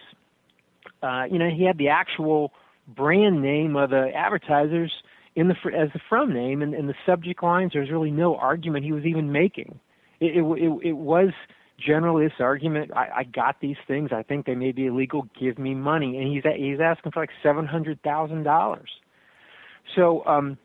[1.03, 2.53] uh, you know, he had the actual
[2.87, 4.93] brand name of the advertisers
[5.35, 8.85] in the as the from name, and in the subject lines, there's really no argument
[8.85, 9.79] he was even making.
[10.21, 11.31] It it, it, it was
[11.85, 12.93] generally this argument.
[12.95, 14.11] I, I got these things.
[14.13, 15.27] I think they may be illegal.
[15.39, 18.91] Give me money, and he's he's asking for like seven hundred thousand dollars.
[19.97, 20.59] So, um,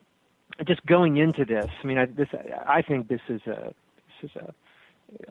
[0.68, 2.28] just going into this, I mean, I, this
[2.68, 3.74] I think this is a
[4.22, 4.54] this is a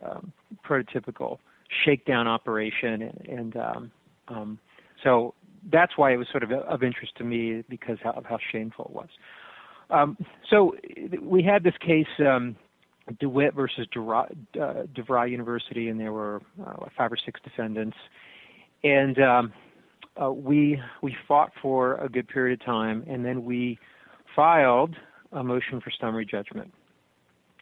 [0.02, 0.32] um,
[0.66, 1.38] prototypical
[1.84, 3.90] shakedown operation, and, and um,
[4.28, 4.58] um,
[5.02, 5.34] so
[5.70, 8.94] that's why it was sort of of interest to me because of how shameful it
[8.94, 9.08] was.
[9.90, 10.16] Um,
[10.48, 10.74] so
[11.22, 12.56] we had this case, um,
[13.20, 14.30] DeWitt versus DeVry,
[14.60, 17.96] uh, DeVry University, and there were uh, five or six defendants,
[18.82, 19.52] and um,
[20.22, 23.78] uh, we we fought for a good period of time, and then we
[24.34, 24.94] filed
[25.32, 26.72] a motion for summary judgment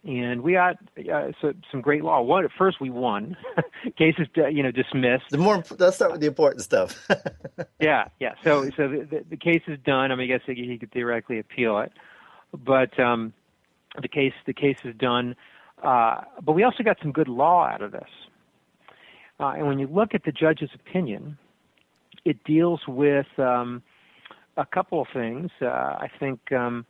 [0.04, 0.76] and we got
[1.12, 2.38] uh, so, some great law.
[2.40, 3.36] At first, we won,
[3.96, 5.24] cases uh, you know dismissed.
[5.30, 7.08] The more let's start with the important stuff.
[7.80, 8.34] yeah, yeah.
[8.42, 10.10] So so the, the, the, case is done.
[10.10, 11.92] I mean, I guess he, he could theoretically appeal it,
[12.52, 13.32] but um,
[14.00, 15.36] the case the case is done.
[15.82, 18.10] Uh, but we also got some good law out of this.
[19.38, 21.38] Uh, and when you look at the judge's opinion,
[22.24, 23.82] it deals with um,
[24.56, 25.50] a couple of things.
[25.60, 26.50] Uh, I think.
[26.50, 26.86] Um,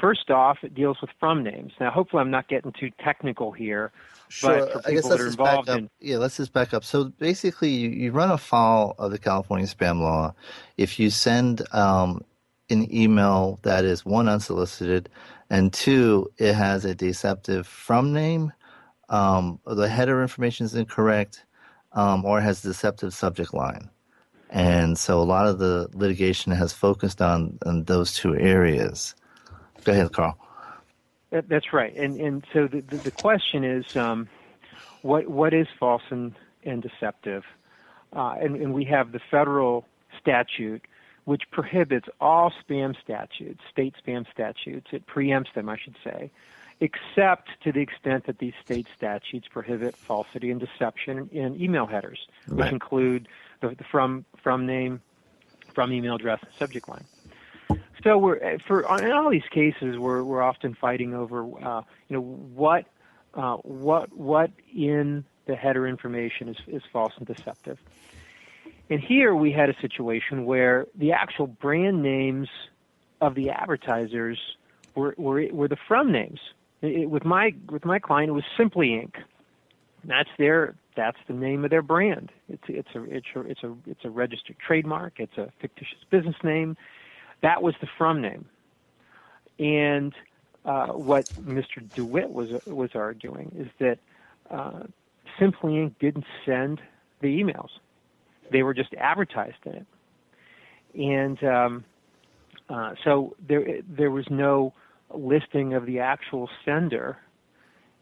[0.00, 1.72] First off, it deals with from names.
[1.80, 3.92] Now, hopefully, I'm not getting too technical here,
[4.28, 4.60] sure.
[4.60, 6.84] but for people that are involved in yeah, let's just back up.
[6.84, 10.34] So basically, you, you run afoul of the California spam law
[10.76, 12.22] if you send um,
[12.68, 15.08] an email that is one unsolicited,
[15.50, 18.52] and two, it has a deceptive from name,
[19.08, 21.44] um, the header information is incorrect,
[21.92, 23.88] um, or has a deceptive subject line.
[24.50, 29.14] And so a lot of the litigation has focused on, on those two areas.
[29.86, 30.36] Go ahead, Karl.
[31.30, 31.94] That, that's right.
[31.96, 34.28] And and so the the, the question is, um,
[35.02, 36.34] what what is false and
[36.64, 37.44] and deceptive?
[38.12, 39.86] Uh, and, and we have the federal
[40.20, 40.82] statute
[41.24, 44.86] which prohibits all spam statutes, state spam statutes.
[44.92, 46.30] It preempts them, I should say,
[46.80, 52.26] except to the extent that these state statutes prohibit falsity and deception in email headers,
[52.48, 52.72] which Right.
[52.72, 53.28] include
[53.60, 55.00] the, the from from name,
[55.74, 57.04] from email address, and subject line.
[58.06, 62.16] So we're uh, for in all these cases we're we're often fighting over uh, you
[62.16, 62.84] know what
[63.34, 67.78] uh, what what in the header information is is false and deceptive.
[68.90, 72.48] And here we had a situation where the actual brand names
[73.20, 74.38] of the advertisers
[74.94, 76.38] were were, were the from names.
[76.82, 79.14] It- it- with my with my client, it was Simply Inc.
[80.04, 82.30] That's their that's the name of their brand.
[82.48, 85.14] It's it's a it's a it's a it's a registered trademark.
[85.18, 86.76] It's a fictitious business name.
[87.42, 88.46] That was the from name.
[89.58, 90.14] And
[90.64, 91.88] uh, what Mr.
[91.94, 93.98] DeWitt was was arguing is that
[94.50, 94.84] uh,
[95.38, 95.94] Simply Inc.
[95.98, 96.80] didn't send
[97.20, 97.70] the emails;
[98.50, 99.86] they were just advertised in it,
[100.94, 101.84] and um,
[102.68, 104.74] uh, so there there was no
[105.14, 107.18] listing of the actual sender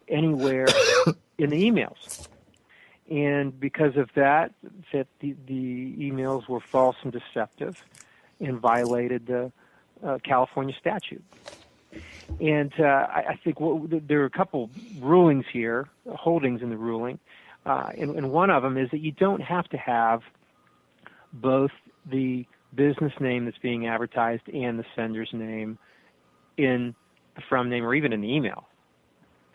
[0.09, 0.66] anywhere
[1.39, 2.28] in the emails.
[3.11, 4.55] And because of that,
[4.93, 7.85] that the, the emails were false and deceptive
[8.41, 9.53] and violated the
[10.05, 11.24] uh, California statute.
[12.41, 16.76] And uh, I, I think what, there are a couple rulings here, holdings in the
[16.76, 17.18] ruling,
[17.66, 20.22] uh, and, and one of them is that you don't have to have
[21.32, 21.70] both
[22.07, 25.78] the business name that's being advertised and the sender's name
[26.57, 26.95] in
[27.37, 28.68] the from name or even in the email.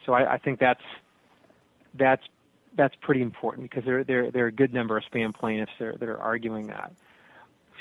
[0.06, 0.82] So I, I think that's
[1.94, 2.24] that's
[2.76, 5.86] that's pretty important because there there there are a good number of spam plaintiffs that
[5.86, 6.94] are, that are arguing that.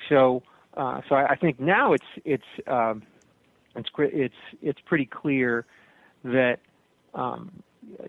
[0.08, 0.42] So
[0.78, 3.02] uh, so I, I think now it's it's um,
[3.74, 5.66] it's it's it's pretty clear
[6.22, 6.60] that
[7.14, 7.50] um,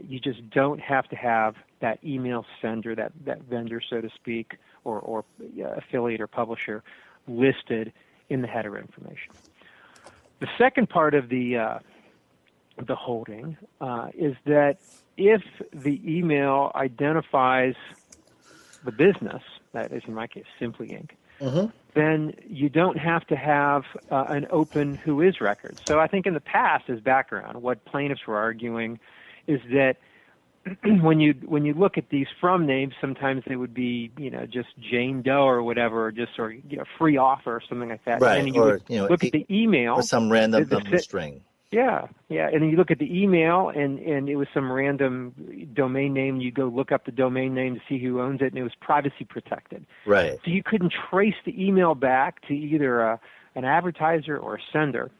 [0.08, 4.58] you just don't have to have that email sender, that that vendor, so to speak,
[4.84, 5.26] or or
[5.60, 6.84] uh, affiliate or publisher
[7.28, 7.92] listed
[8.30, 9.34] in the header information.
[10.40, 11.80] The second part of the uh,
[12.86, 14.78] the holding uh, is that
[15.18, 15.42] if
[15.74, 17.76] the email identifies
[18.86, 19.42] the business,
[19.74, 21.10] that is in my case, Simply Inc.,
[21.42, 21.68] Mm-hmm.
[21.94, 25.80] Then you don't have to have uh, an open who is record.
[25.88, 29.00] So I think in the past, as background, what plaintiffs were arguing
[29.48, 29.98] is that
[31.02, 34.46] when you when you look at these from names, sometimes they would be you know
[34.46, 38.06] just Jane Doe or whatever, or just or you know free offer or something like
[38.06, 38.22] that.
[38.22, 40.64] Right, And you or, would you know, look at e- the email or some random
[40.64, 41.42] the- the number string.
[41.72, 45.70] Yeah, yeah, and then you look at the email, and and it was some random
[45.76, 46.42] domain name.
[46.42, 48.74] You go look up the domain name to see who owns it, and it was
[48.82, 49.86] privacy protected.
[50.08, 50.40] Right.
[50.44, 53.20] So you couldn't trace the email back to either a,
[53.54, 55.12] an advertiser or a sender.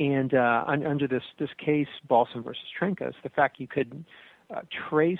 [0.00, 4.04] And uh, un, under this this case, Balsam versus Trancos, the fact you could
[4.52, 5.18] uh, trace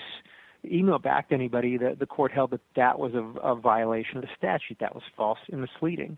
[0.63, 4.17] the email back to anybody, the, the court held that that was a, a violation
[4.17, 4.77] of the statute.
[4.81, 6.17] That was false and misleading.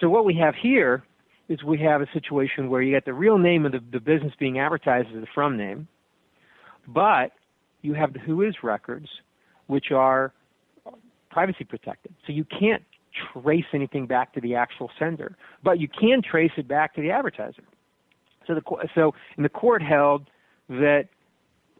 [0.00, 1.04] So what we have here
[1.48, 4.32] is we have a situation where you get the real name of the, the business
[4.38, 5.86] being advertised as the from name,
[6.86, 7.32] but
[7.82, 9.08] you have the who is records,
[9.66, 10.32] which are
[11.30, 12.14] privacy protected.
[12.26, 12.82] So you can't
[13.32, 17.10] trace anything back to the actual sender, but you can trace it back to the
[17.10, 17.62] advertiser.
[18.46, 18.62] So the
[18.94, 20.26] so and the court held
[20.68, 21.08] that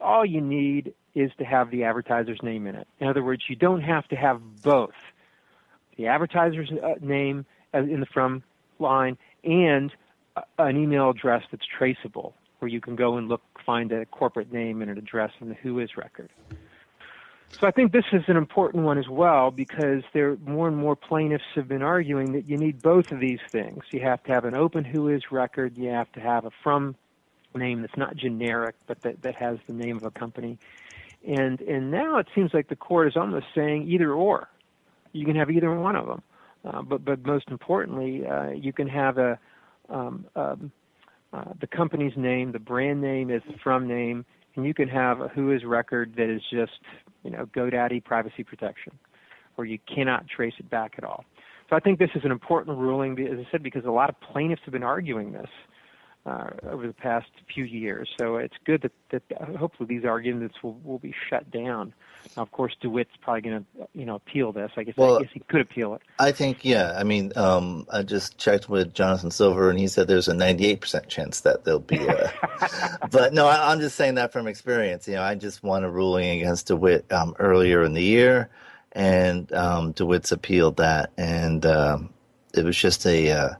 [0.01, 2.87] all you need is to have the advertiser's name in it.
[3.01, 4.95] In other words, you don't have to have both
[5.97, 8.43] the advertiser's uh, name in the from
[8.79, 9.93] line and
[10.59, 14.82] an email address that's traceable, where you can go and look find a corporate name
[14.82, 16.30] and an address in the who is record.
[17.53, 20.97] So I think this is an important one as well because there more and more
[20.97, 23.84] plaintiffs have been arguing that you need both of these things.
[23.93, 26.97] You have to have an open who is record, you have to have a from
[27.55, 30.59] name that's not generic but that, that has the name of a company.
[31.26, 34.49] And and now it seems like the court is almost saying either or.
[35.12, 36.22] You can have either one of them.
[36.67, 39.39] Uh, but but most importantly, uh, you can have a
[39.89, 40.73] um, um,
[41.33, 45.21] uh, the company's name, the brand name is the from name, and you can have
[45.21, 46.81] a who is record that is just
[47.23, 48.93] you know GoDaddy privacy protection,
[49.55, 51.25] where you cannot trace it back at all.
[51.69, 54.17] So I think this is an important ruling, as I said, because a lot of
[54.21, 55.51] plaintiffs have been arguing this
[56.25, 58.09] uh, over the past few years.
[58.19, 61.93] So it's good that, that uh, hopefully these arguments will, will be shut down.
[62.37, 64.70] Now, of course, DeWitt's probably going to you know appeal this.
[64.77, 66.03] I guess Well, I guess he could appeal it.
[66.18, 66.95] I think, yeah.
[66.97, 71.09] I mean, um, I just checked with Jonathan Silver, and he said there's a 98%
[71.09, 72.33] chance that there'll be a.
[73.11, 75.07] but no, I, I'm just saying that from experience.
[75.07, 78.51] You know, I just won a ruling against DeWitt um, earlier in the year,
[78.93, 82.11] and um, DeWitt's appealed that, and um,
[82.55, 83.51] it was just a, uh,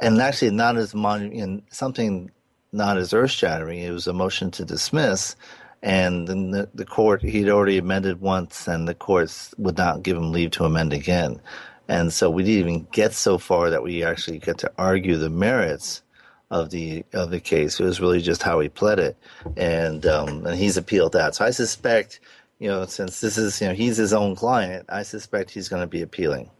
[0.00, 2.30] and actually not as mon- in something
[2.72, 3.80] not as earth shattering.
[3.80, 5.36] It was a motion to dismiss.
[5.82, 10.16] And then the, the court, he'd already amended once, and the courts would not give
[10.16, 11.40] him leave to amend again.
[11.88, 15.30] And so we didn't even get so far that we actually get to argue the
[15.30, 16.02] merits
[16.50, 17.80] of the of the case.
[17.80, 19.16] It was really just how he pled it,
[19.56, 21.34] and um, and he's appealed that.
[21.34, 22.20] So I suspect,
[22.58, 25.82] you know, since this is you know he's his own client, I suspect he's going
[25.82, 26.50] to be appealing.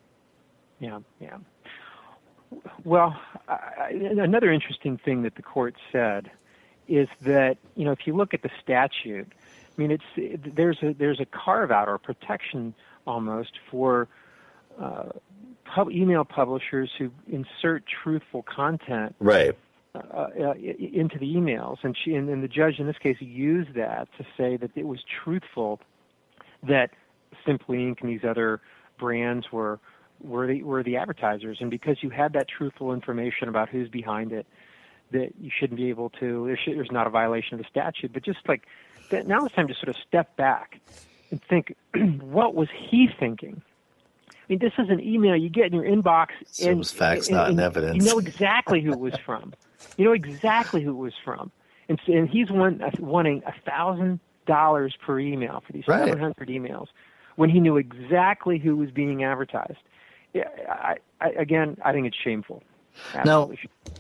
[0.79, 1.39] Yeah, yeah.
[2.85, 6.31] Well, I- another interesting thing that the court said
[6.91, 10.93] is that you know if you look at the statute, I mean it's there's a
[10.93, 12.75] there's a carve out or protection
[13.07, 14.09] almost for
[14.79, 15.11] uh,
[15.65, 19.57] pub, email publishers who insert truthful content Right.
[19.95, 23.75] uh, uh, into the emails, and she and, and the judge in this case used
[23.75, 25.81] that to say that it was truthful
[26.65, 26.91] that
[27.47, 28.01] Simply Inc.
[28.01, 28.61] and these other
[28.99, 29.79] brands were
[30.21, 34.33] were the were the advertisers, and because you had that truthful information about who's behind
[34.33, 34.47] it,
[35.13, 36.47] that you shouldn't be able to.
[36.47, 38.63] There should, there's not a violation of the statute, but just like
[39.11, 40.81] that, now it's time to sort of step back
[41.31, 41.75] and think,
[42.21, 43.63] what was he thinking?
[44.31, 47.37] I mean, this is an email you get in your inbox, So and facts, and-
[47.37, 47.97] not and evidence.
[48.05, 49.53] You know exactly who it was from.
[49.97, 51.51] You know exactly who it was from,
[51.89, 56.07] and, and he's one, uh, wanting a thousand dollars per email for these Right.
[56.09, 56.87] 700 emails
[57.37, 59.79] when he knew exactly who was being advertised.
[60.35, 62.63] Yeah, I, I, again, I think it's shameful.
[63.25, 63.51] Now,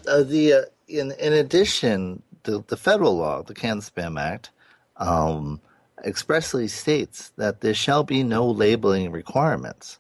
[0.07, 4.51] uh, the uh, in in addition, the the federal law, the Can Spam Act,
[4.97, 5.61] um,
[6.05, 9.99] expressly states that there shall be no labeling requirements,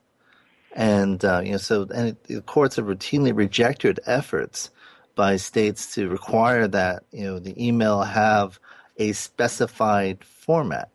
[0.72, 4.70] and uh, you know, so and it, the courts have routinely rejected efforts
[5.14, 8.58] by states to require that you know the email have
[8.96, 10.90] a specified format,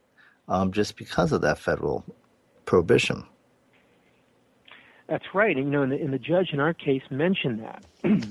[0.47, 2.03] um, just because of that federal
[2.65, 3.25] prohibition.
[5.07, 5.55] That's right.
[5.55, 7.83] And you know, and the, and the judge in our case mentioned that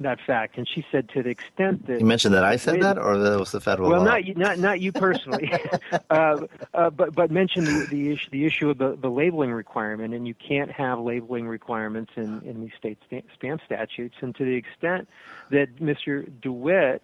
[0.00, 2.98] that fact, and she said to the extent that You mentioned that I said that,
[2.98, 4.06] or that was the federal well, law.
[4.06, 5.52] not you, not not you personally,
[6.10, 10.14] uh, uh, but but mention the the issue the issue of the, the labeling requirement,
[10.14, 14.16] and you can't have labeling requirements in in these state sta- spam statutes.
[14.20, 15.08] And to the extent
[15.50, 16.30] that Mr.
[16.40, 17.02] DeWitt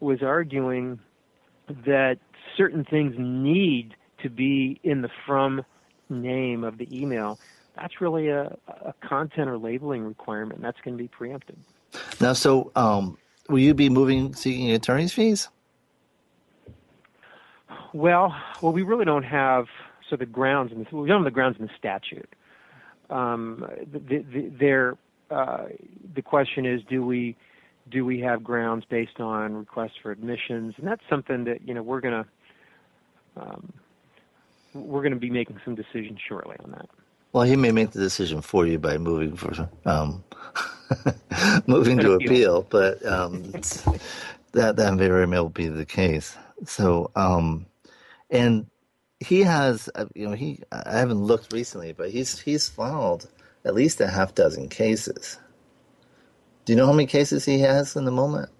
[0.00, 1.00] was arguing
[1.68, 2.18] that
[2.56, 5.64] certain things need to be in the from
[6.08, 7.38] name of the email,
[7.80, 10.60] that's really a, a content or labeling requirement.
[10.60, 11.56] That's going to be preempted.
[12.20, 13.18] Now, so um,
[13.48, 15.48] will you be moving seeking attorney's fees?
[17.92, 19.66] Well, well, we really don't have
[20.10, 22.34] so the grounds in the, we don't have the grounds in the statute.
[23.10, 24.96] Um, the, the, there,
[25.30, 25.66] uh,
[26.14, 27.36] the question is, do we
[27.90, 30.74] do we have grounds based on requests for admissions?
[30.76, 32.26] And that's something that you know we're gonna
[33.36, 33.72] um,
[34.74, 36.88] we're gonna be making some decisions shortly on that.
[37.32, 40.24] Well, he may make the decision for you by moving for um,
[41.66, 43.42] moving to appeal, but um,
[44.52, 46.36] that that very may be the case.
[46.64, 47.66] So, um,
[48.30, 48.66] and
[49.20, 53.28] he has, uh, you know, he I haven't looked recently, but he's he's filed
[53.64, 55.38] at least a half dozen cases.
[56.64, 58.50] Do you know how many cases he has in the moment?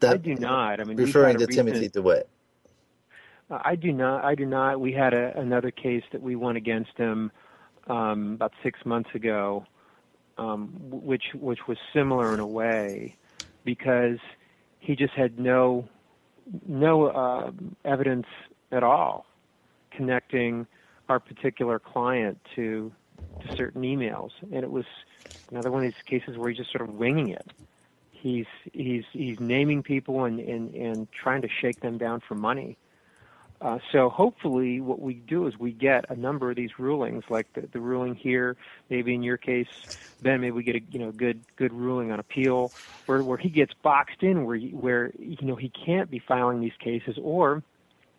[0.00, 0.80] That, I do not.
[0.80, 2.28] I mean, referring to recent, Timothy DeWitt.
[3.50, 4.24] I do not.
[4.24, 4.80] I do not.
[4.80, 7.32] We had a, another case that we won against him
[7.88, 9.66] um, about six months ago,
[10.38, 13.16] um, which which was similar in a way,
[13.64, 14.18] because
[14.78, 15.88] he just had no
[16.66, 17.50] no uh,
[17.84, 18.26] evidence
[18.72, 19.26] at all
[19.90, 20.66] connecting
[21.08, 22.92] our particular client to
[23.42, 24.84] to certain emails, and it was
[25.50, 27.52] another one of these cases where he's just sort of winging it.
[28.10, 32.78] He's he's he's naming people and and and trying to shake them down for money.
[33.60, 37.52] Uh, so hopefully, what we do is we get a number of these rulings, like
[37.52, 38.56] the, the ruling here.
[38.88, 39.68] Maybe in your case,
[40.22, 42.72] Ben, maybe we get a you know good good ruling on appeal,
[43.04, 46.76] where where he gets boxed in, where where you know he can't be filing these
[46.78, 47.62] cases, or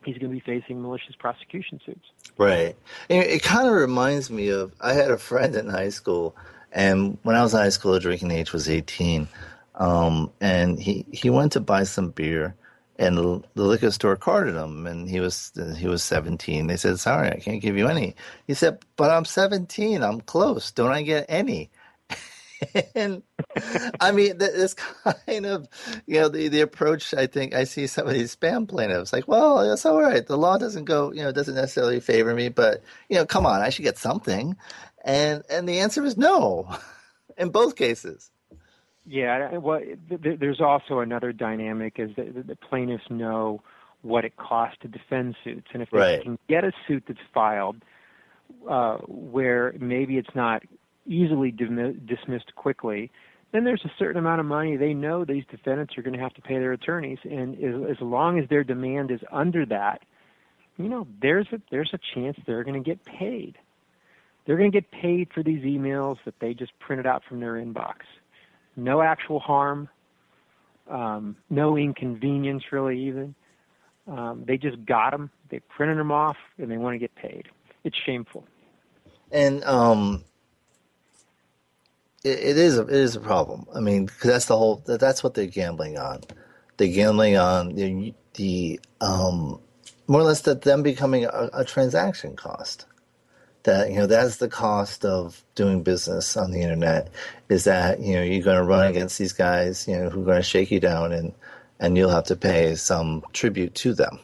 [0.06, 2.12] he's going to be facing malicious prosecution suits.
[2.38, 2.76] Right.
[3.10, 6.36] It, it kind of reminds me of I had a friend in high school,
[6.72, 9.28] and when I was in high school, the drinking age was 18.
[9.76, 12.56] Um, and he, he went to buy some beer,
[13.02, 16.68] and the, liquor store carded him, and he was he was 17.
[16.68, 18.16] They said, "Sorry, I can't give you any."
[18.48, 20.04] He said, "But I'm 17.
[20.04, 20.72] I'm close.
[20.72, 21.72] Don't I get any?"
[22.96, 23.24] and
[24.00, 24.74] I mean, this
[25.26, 25.68] kind of,
[26.06, 29.28] you know, the, the approach I think I see some of these spam plaintiffs like,
[29.28, 30.26] well, that's all right.
[30.26, 33.62] The law doesn't go, you know, doesn't necessarily favor me, but, you know, come on,
[33.62, 34.56] I should get something.
[35.04, 36.76] And, and the answer is no
[37.38, 38.31] in both cases.
[39.06, 43.62] Yeah, well, there's also another dynamic is that the plaintiffs know
[44.04, 45.68] what it costs to defend suits.
[45.74, 46.24] And if they right.
[46.24, 47.78] can get a suit that's filed
[48.70, 50.64] uh, where maybe it's not
[51.08, 53.12] easily dismissed quickly,
[53.52, 56.34] then there's a certain amount of money they know these defendants are going to have
[56.36, 60.02] to pay their attorneys, and as, as long as their demand is under that,
[60.78, 63.58] you know, there's a there's a chance they're going to get paid.
[64.46, 67.54] They're going to get paid for these emails that they just printed out from their
[67.54, 67.96] inbox.
[68.76, 69.90] No actual harm,
[70.90, 73.36] um, no inconvenience really even.
[74.08, 77.50] Um, they just got them, they printed them off, and they want to get paid.
[77.84, 78.46] It's shameful.
[79.32, 80.24] And um,
[82.24, 83.66] it, it is a, it is a problem.
[83.74, 86.22] I mean, because that's the whole that's what they're gambling on.
[86.78, 89.60] They're gambling on the, the um,
[90.08, 92.86] more or less that them becoming a, a transaction cost.
[93.64, 97.10] That you know that's the cost of doing business on the internet.
[97.50, 100.26] Is that you know you're going to run against these guys you know who are
[100.26, 101.34] going to shake you down and
[101.80, 104.20] and you'll have to pay some tribute to them.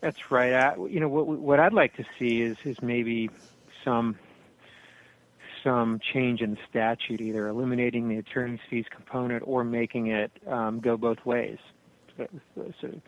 [0.00, 0.52] That's right.
[0.52, 3.30] I, you know what what I'd like to see is is maybe
[3.84, 4.18] some
[5.62, 10.80] some change in the statute, either eliminating the attorney's fees component or making it um,
[10.80, 11.58] go both ways,
[12.16, 12.26] so,
[12.80, 13.00] so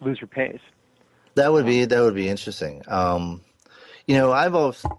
[0.00, 0.58] loser pays.
[1.34, 2.82] That would be that would be interesting.
[2.88, 3.42] Um,
[4.06, 4.90] you know, I've often,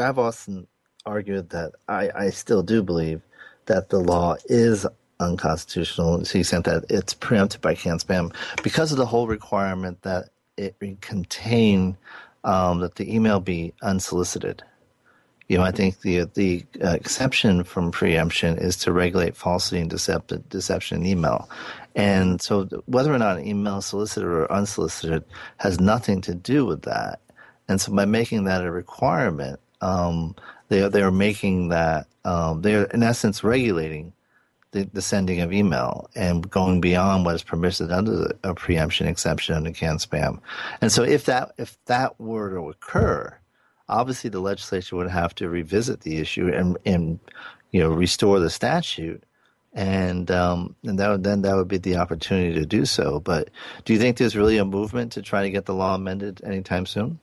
[0.00, 0.66] I've often
[1.04, 3.22] argued that I, I still do believe
[3.66, 4.86] that the law is
[5.20, 8.32] unconstitutional to the extent that it's preempted by CAN-SPAM
[8.62, 11.96] because of the whole requirement that it contain
[12.44, 14.62] um, that the email be unsolicited.
[15.48, 19.90] You know, I think the the uh, exception from preemption is to regulate falsity and
[20.48, 21.48] deception in email,
[21.96, 25.24] and so whether or not an email is solicited or unsolicited
[25.56, 27.20] has nothing to do with that.
[27.68, 30.36] And so by making that a requirement, um,
[30.68, 34.12] they they are making that um, they are in essence regulating
[34.72, 39.54] the, the, sending of email and going beyond what is permitted under a preemption exception
[39.54, 40.40] under CAN-SPAM.
[40.80, 43.38] And so if that if that were to occur
[43.88, 47.18] obviously the legislature would have to revisit the issue and, and
[47.72, 49.22] you know restore the statute
[49.76, 53.20] and um, and that would, then that would be the opportunity to do so.
[53.20, 53.50] But
[53.84, 56.86] do you think there's really a movement to try to get the law amended anytime
[56.86, 57.20] soon?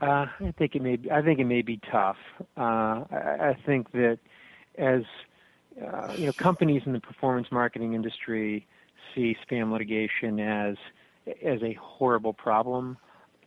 [0.00, 0.96] Uh, I think it may.
[0.96, 2.16] Be, I think it may be tough.
[2.56, 4.18] Uh, I, I think that
[4.78, 5.02] as
[5.80, 8.66] uh, you know, companies in the performance marketing industry
[9.14, 10.76] see spam litigation as
[11.44, 12.96] as a horrible problem,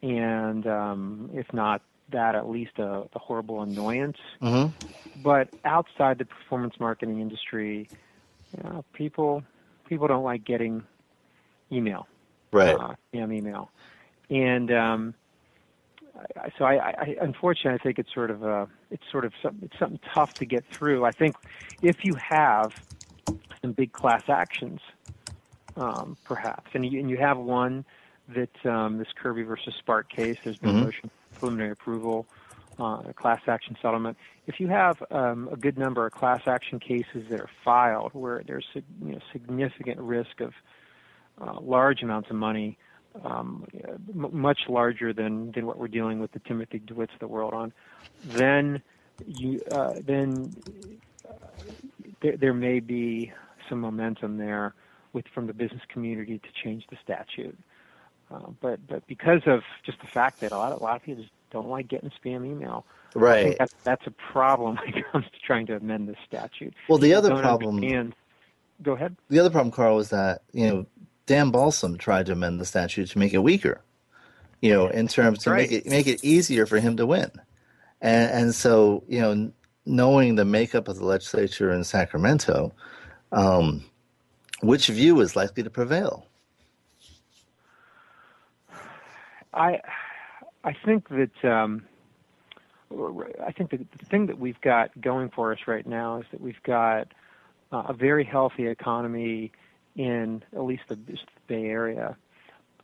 [0.03, 1.81] and um, if not
[2.13, 4.17] that, at least a, a horrible annoyance.
[4.41, 4.71] Mm-hmm.
[5.21, 7.89] But outside the performance marketing industry,
[8.55, 9.43] you know, people
[9.87, 10.83] people don't like getting
[11.71, 12.07] email,
[12.51, 12.75] Right.
[12.75, 13.69] uh, spam email,
[14.29, 15.13] and um,
[16.57, 19.77] so I, I, unfortunately, I think it's sort of a, it's sort of some, it's
[19.79, 21.05] something tough to get through.
[21.05, 21.35] I think
[21.81, 22.71] if you have
[23.61, 24.79] some big class actions,
[25.75, 27.85] um, perhaps, and you, and you have one
[28.35, 30.85] that um, this Kirby versus Spark case, there's been Mhm.
[30.85, 31.11] motion
[31.43, 32.25] preliminary approval,
[32.79, 34.17] uh, a class action settlement.
[34.47, 38.43] If you have um, a good number of class action cases that are filed where
[38.47, 38.65] there's
[39.33, 40.53] significant risk of
[41.41, 42.77] uh, large amounts of money,
[43.25, 43.67] um,
[44.13, 47.73] much larger than, than what we're dealing with the Timothy DeWitts of the world on,
[48.23, 48.81] then
[49.27, 50.55] you uh, then
[52.21, 53.33] there, may be
[53.67, 54.73] some momentum there
[55.33, 57.57] from the business community to change the statute.
[58.33, 61.03] Uh, but but because of just the fact that a lot of, a lot of
[61.03, 63.43] people just don't like getting spam email, I Right.
[63.45, 66.73] think that's that's a problem when it comes to trying to amend the statute.
[66.89, 68.15] Well, the other problem- understand-
[68.81, 69.15] Go ahead.
[69.29, 70.85] The other problem, Karl, is that you know
[71.27, 73.81] Dan Balsam tried to amend the statute to make it weaker.
[74.61, 77.29] You know, in terms to make it make it easier for him to win,
[78.01, 79.51] and and so you know,
[79.85, 82.73] knowing the makeup of the legislature in Sacramento,
[83.31, 83.83] um,
[84.61, 86.25] which view is likely to prevail?
[89.53, 89.79] I
[90.63, 91.83] I think that um,
[93.45, 96.61] I think the thing that we've got going for us right now is that we've
[96.63, 97.07] got
[97.71, 99.51] uh, a very healthy economy
[99.95, 102.15] in at least the, the Bay Area,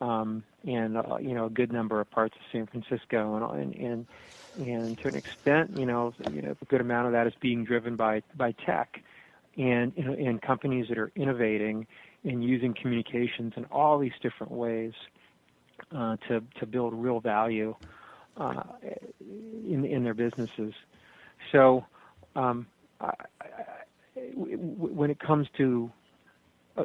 [0.01, 4.07] um, and uh, you know a good number of parts of San Francisco, and and
[4.57, 7.63] and to an extent, you know, you know, a good amount of that is being
[7.63, 9.01] driven by by tech,
[9.57, 11.87] and and companies that are innovating
[12.23, 14.93] and using communications in all these different ways
[15.95, 17.75] uh, to to build real value
[18.37, 18.63] uh,
[19.67, 20.73] in in their businesses.
[21.51, 21.85] So,
[22.35, 22.67] um,
[22.99, 23.53] I, I,
[24.35, 25.91] when it comes to
[26.77, 26.83] uh,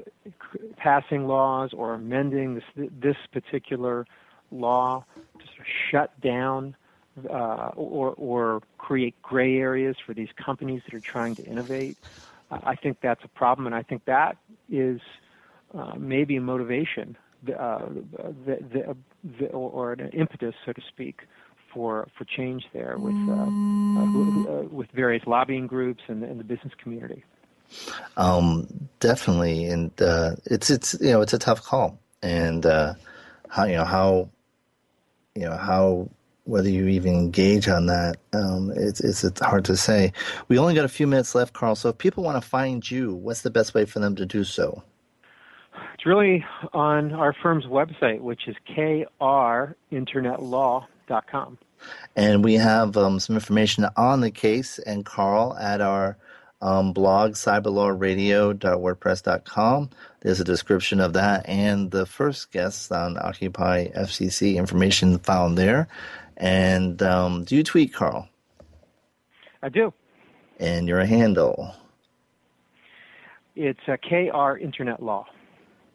[0.77, 4.07] passing laws or amending this this particular
[4.51, 5.05] law
[5.39, 6.77] to sort of shut down
[7.31, 11.97] uh, or or create gray areas for these companies that are trying to innovate,
[12.51, 14.37] I think that's a problem, and I think that
[14.71, 15.01] is
[15.77, 17.17] uh, maybe a motivation
[17.49, 17.79] uh,
[18.47, 18.97] the, the,
[19.39, 21.21] the, or an impetus, so to speak,
[21.73, 26.73] for for change there with uh, uh, with various lobbying groups and, and the business
[26.83, 27.25] community.
[28.17, 32.95] Um, definitely, and uh, it's it's you know it's a tough call, and uh,
[33.49, 34.31] how you know how
[35.35, 36.09] you know how
[36.45, 40.13] whether you even engage on that, um, it's, it's it's hard to say.
[40.49, 41.75] We only got a few minutes left, Karl.
[41.75, 44.45] So if people want to find you, what's the best way for them to do
[44.45, 44.83] so?
[46.05, 46.45] It's really
[46.75, 51.59] on our firm's website, which is krinternetlaw.com.
[52.15, 56.19] And we have um, some information on the case and Carl at our
[56.61, 59.91] um, blog, cyberlawradio.wordpress.com.
[60.21, 65.89] There's a description of that and the first guest on Occupy FCC information found there.
[66.37, 68.29] And um, do you tweet, Karl?
[69.63, 69.95] I do.
[70.61, 71.75] And your handle.
[73.57, 75.25] It's uh, KR Internet Law.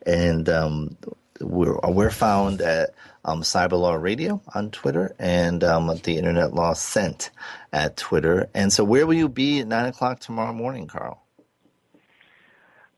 [0.06, 0.98] And um,
[1.40, 2.92] we're, we're found at
[3.26, 7.32] um, Cyberlaw Radio on Twitter and um, at the Internet Law Sent
[7.72, 8.50] at Twitter.
[8.54, 11.22] And so, where will you be at 9 o'clock tomorrow morning, Karl?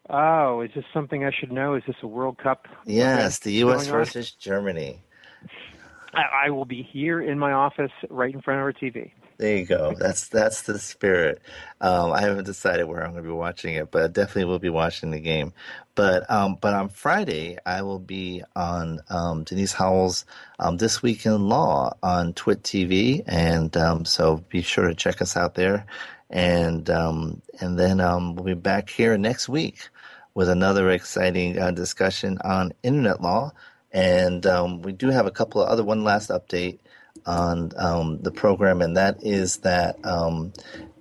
[0.09, 1.75] Oh, is this something I should know?
[1.75, 2.67] Is this a World Cup?
[2.85, 3.83] Yes, the U.S.
[3.83, 3.99] going on?
[3.99, 5.01] versus Germany.
[6.13, 9.11] I, I will be here in my office, right in front of our TV.
[9.41, 9.95] There you go.
[9.97, 11.41] That's that's the spirit.
[11.81, 14.59] Um, I haven't decided where I'm going to be watching it, but I definitely will
[14.59, 15.53] be watching the game.
[15.95, 20.25] But um, but on Friday, I will be on um, Denise Howell's
[20.59, 25.23] um, This Week in Law on TWiT TV, and um, so be sure to check
[25.23, 25.87] us out there.
[26.29, 29.89] And um, and then we'll be back here next week
[30.35, 33.53] with another exciting uh, discussion on internet law.
[33.91, 34.45] And
[34.85, 36.77] we do have a couple of other one last update
[37.25, 40.53] on um, the program, and that is that um,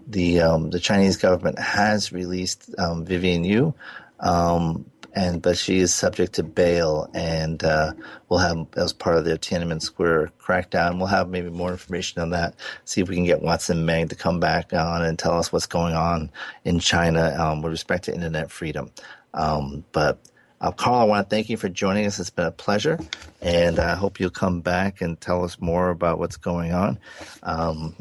[0.06, 3.74] the um, the Chinese government has released um, Vivian Yu,
[4.20, 4.84] um,
[5.14, 7.92] and but she is subject to bail, and uh,
[8.28, 10.98] we'll have as part of the Tiananmen Square crackdown.
[10.98, 12.54] We'll have maybe more information on that.
[12.84, 15.66] See if we can get Watson Meg to come back on and tell us what's
[15.66, 16.30] going on
[16.64, 18.90] in China um, with respect to internet freedom.
[19.32, 20.18] Um, but
[20.60, 22.18] uh, Karl, I want to thank you for joining us.
[22.18, 22.98] It's been a pleasure,
[23.40, 26.98] and I hope you'll come back and tell us more about what's going on.
[27.42, 27.94] Um,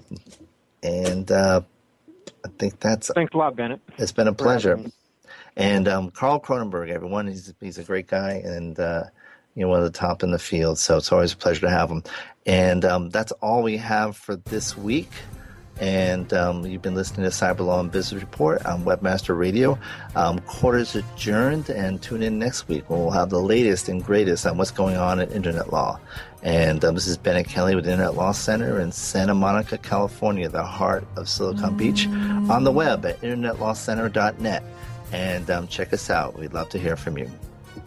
[0.83, 1.61] and uh,
[2.45, 3.11] I think that's.
[3.13, 3.79] Thanks a lot, Bennet.
[3.97, 4.79] It's been a pleasure.
[5.55, 9.03] And um, Karl Kronenberger, everyone, he's he's a great guy and uh,
[9.55, 10.79] you know one of the top in the field.
[10.79, 12.03] So it's always a pleasure to have him.
[12.45, 15.11] And um, that's all we have for this week.
[15.79, 19.79] And um, you've been listening to Cyber Law and Business Report on Webmaster Radio.
[20.15, 24.45] Um, quarters adjourned, and tune in next week when we'll have the latest and greatest
[24.45, 25.99] on what's going on in internet law.
[26.43, 30.63] And um, this is Bennet Kelley with Internet Law Center in Santa Monica, California, the
[30.63, 34.63] heart of Silicon Beach, on the web at internetlawcenter.net.
[35.11, 36.37] And um, check us out.
[36.37, 37.29] We'd love to hear from you.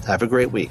[0.07, 0.71] Have a great week.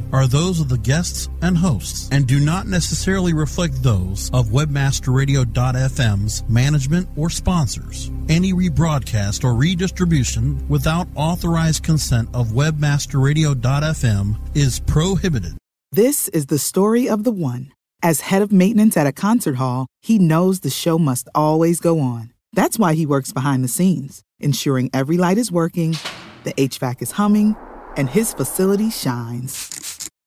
[0.11, 6.43] are those of the guests and hosts and do not necessarily reflect those of webmasterradio.fm's
[6.49, 8.11] management or sponsors.
[8.29, 15.57] Any rebroadcast or redistribution without authorized consent of webmasterradio.fm is prohibited.
[15.91, 17.71] This is the story of the one.
[18.03, 21.99] As head of maintenance at a concert hall, he knows the show must always go
[21.99, 22.33] on.
[22.53, 25.95] That's why he works behind the scenes, ensuring every light is working,
[26.43, 27.55] the HVAC is humming,
[27.95, 29.90] and his facility shines.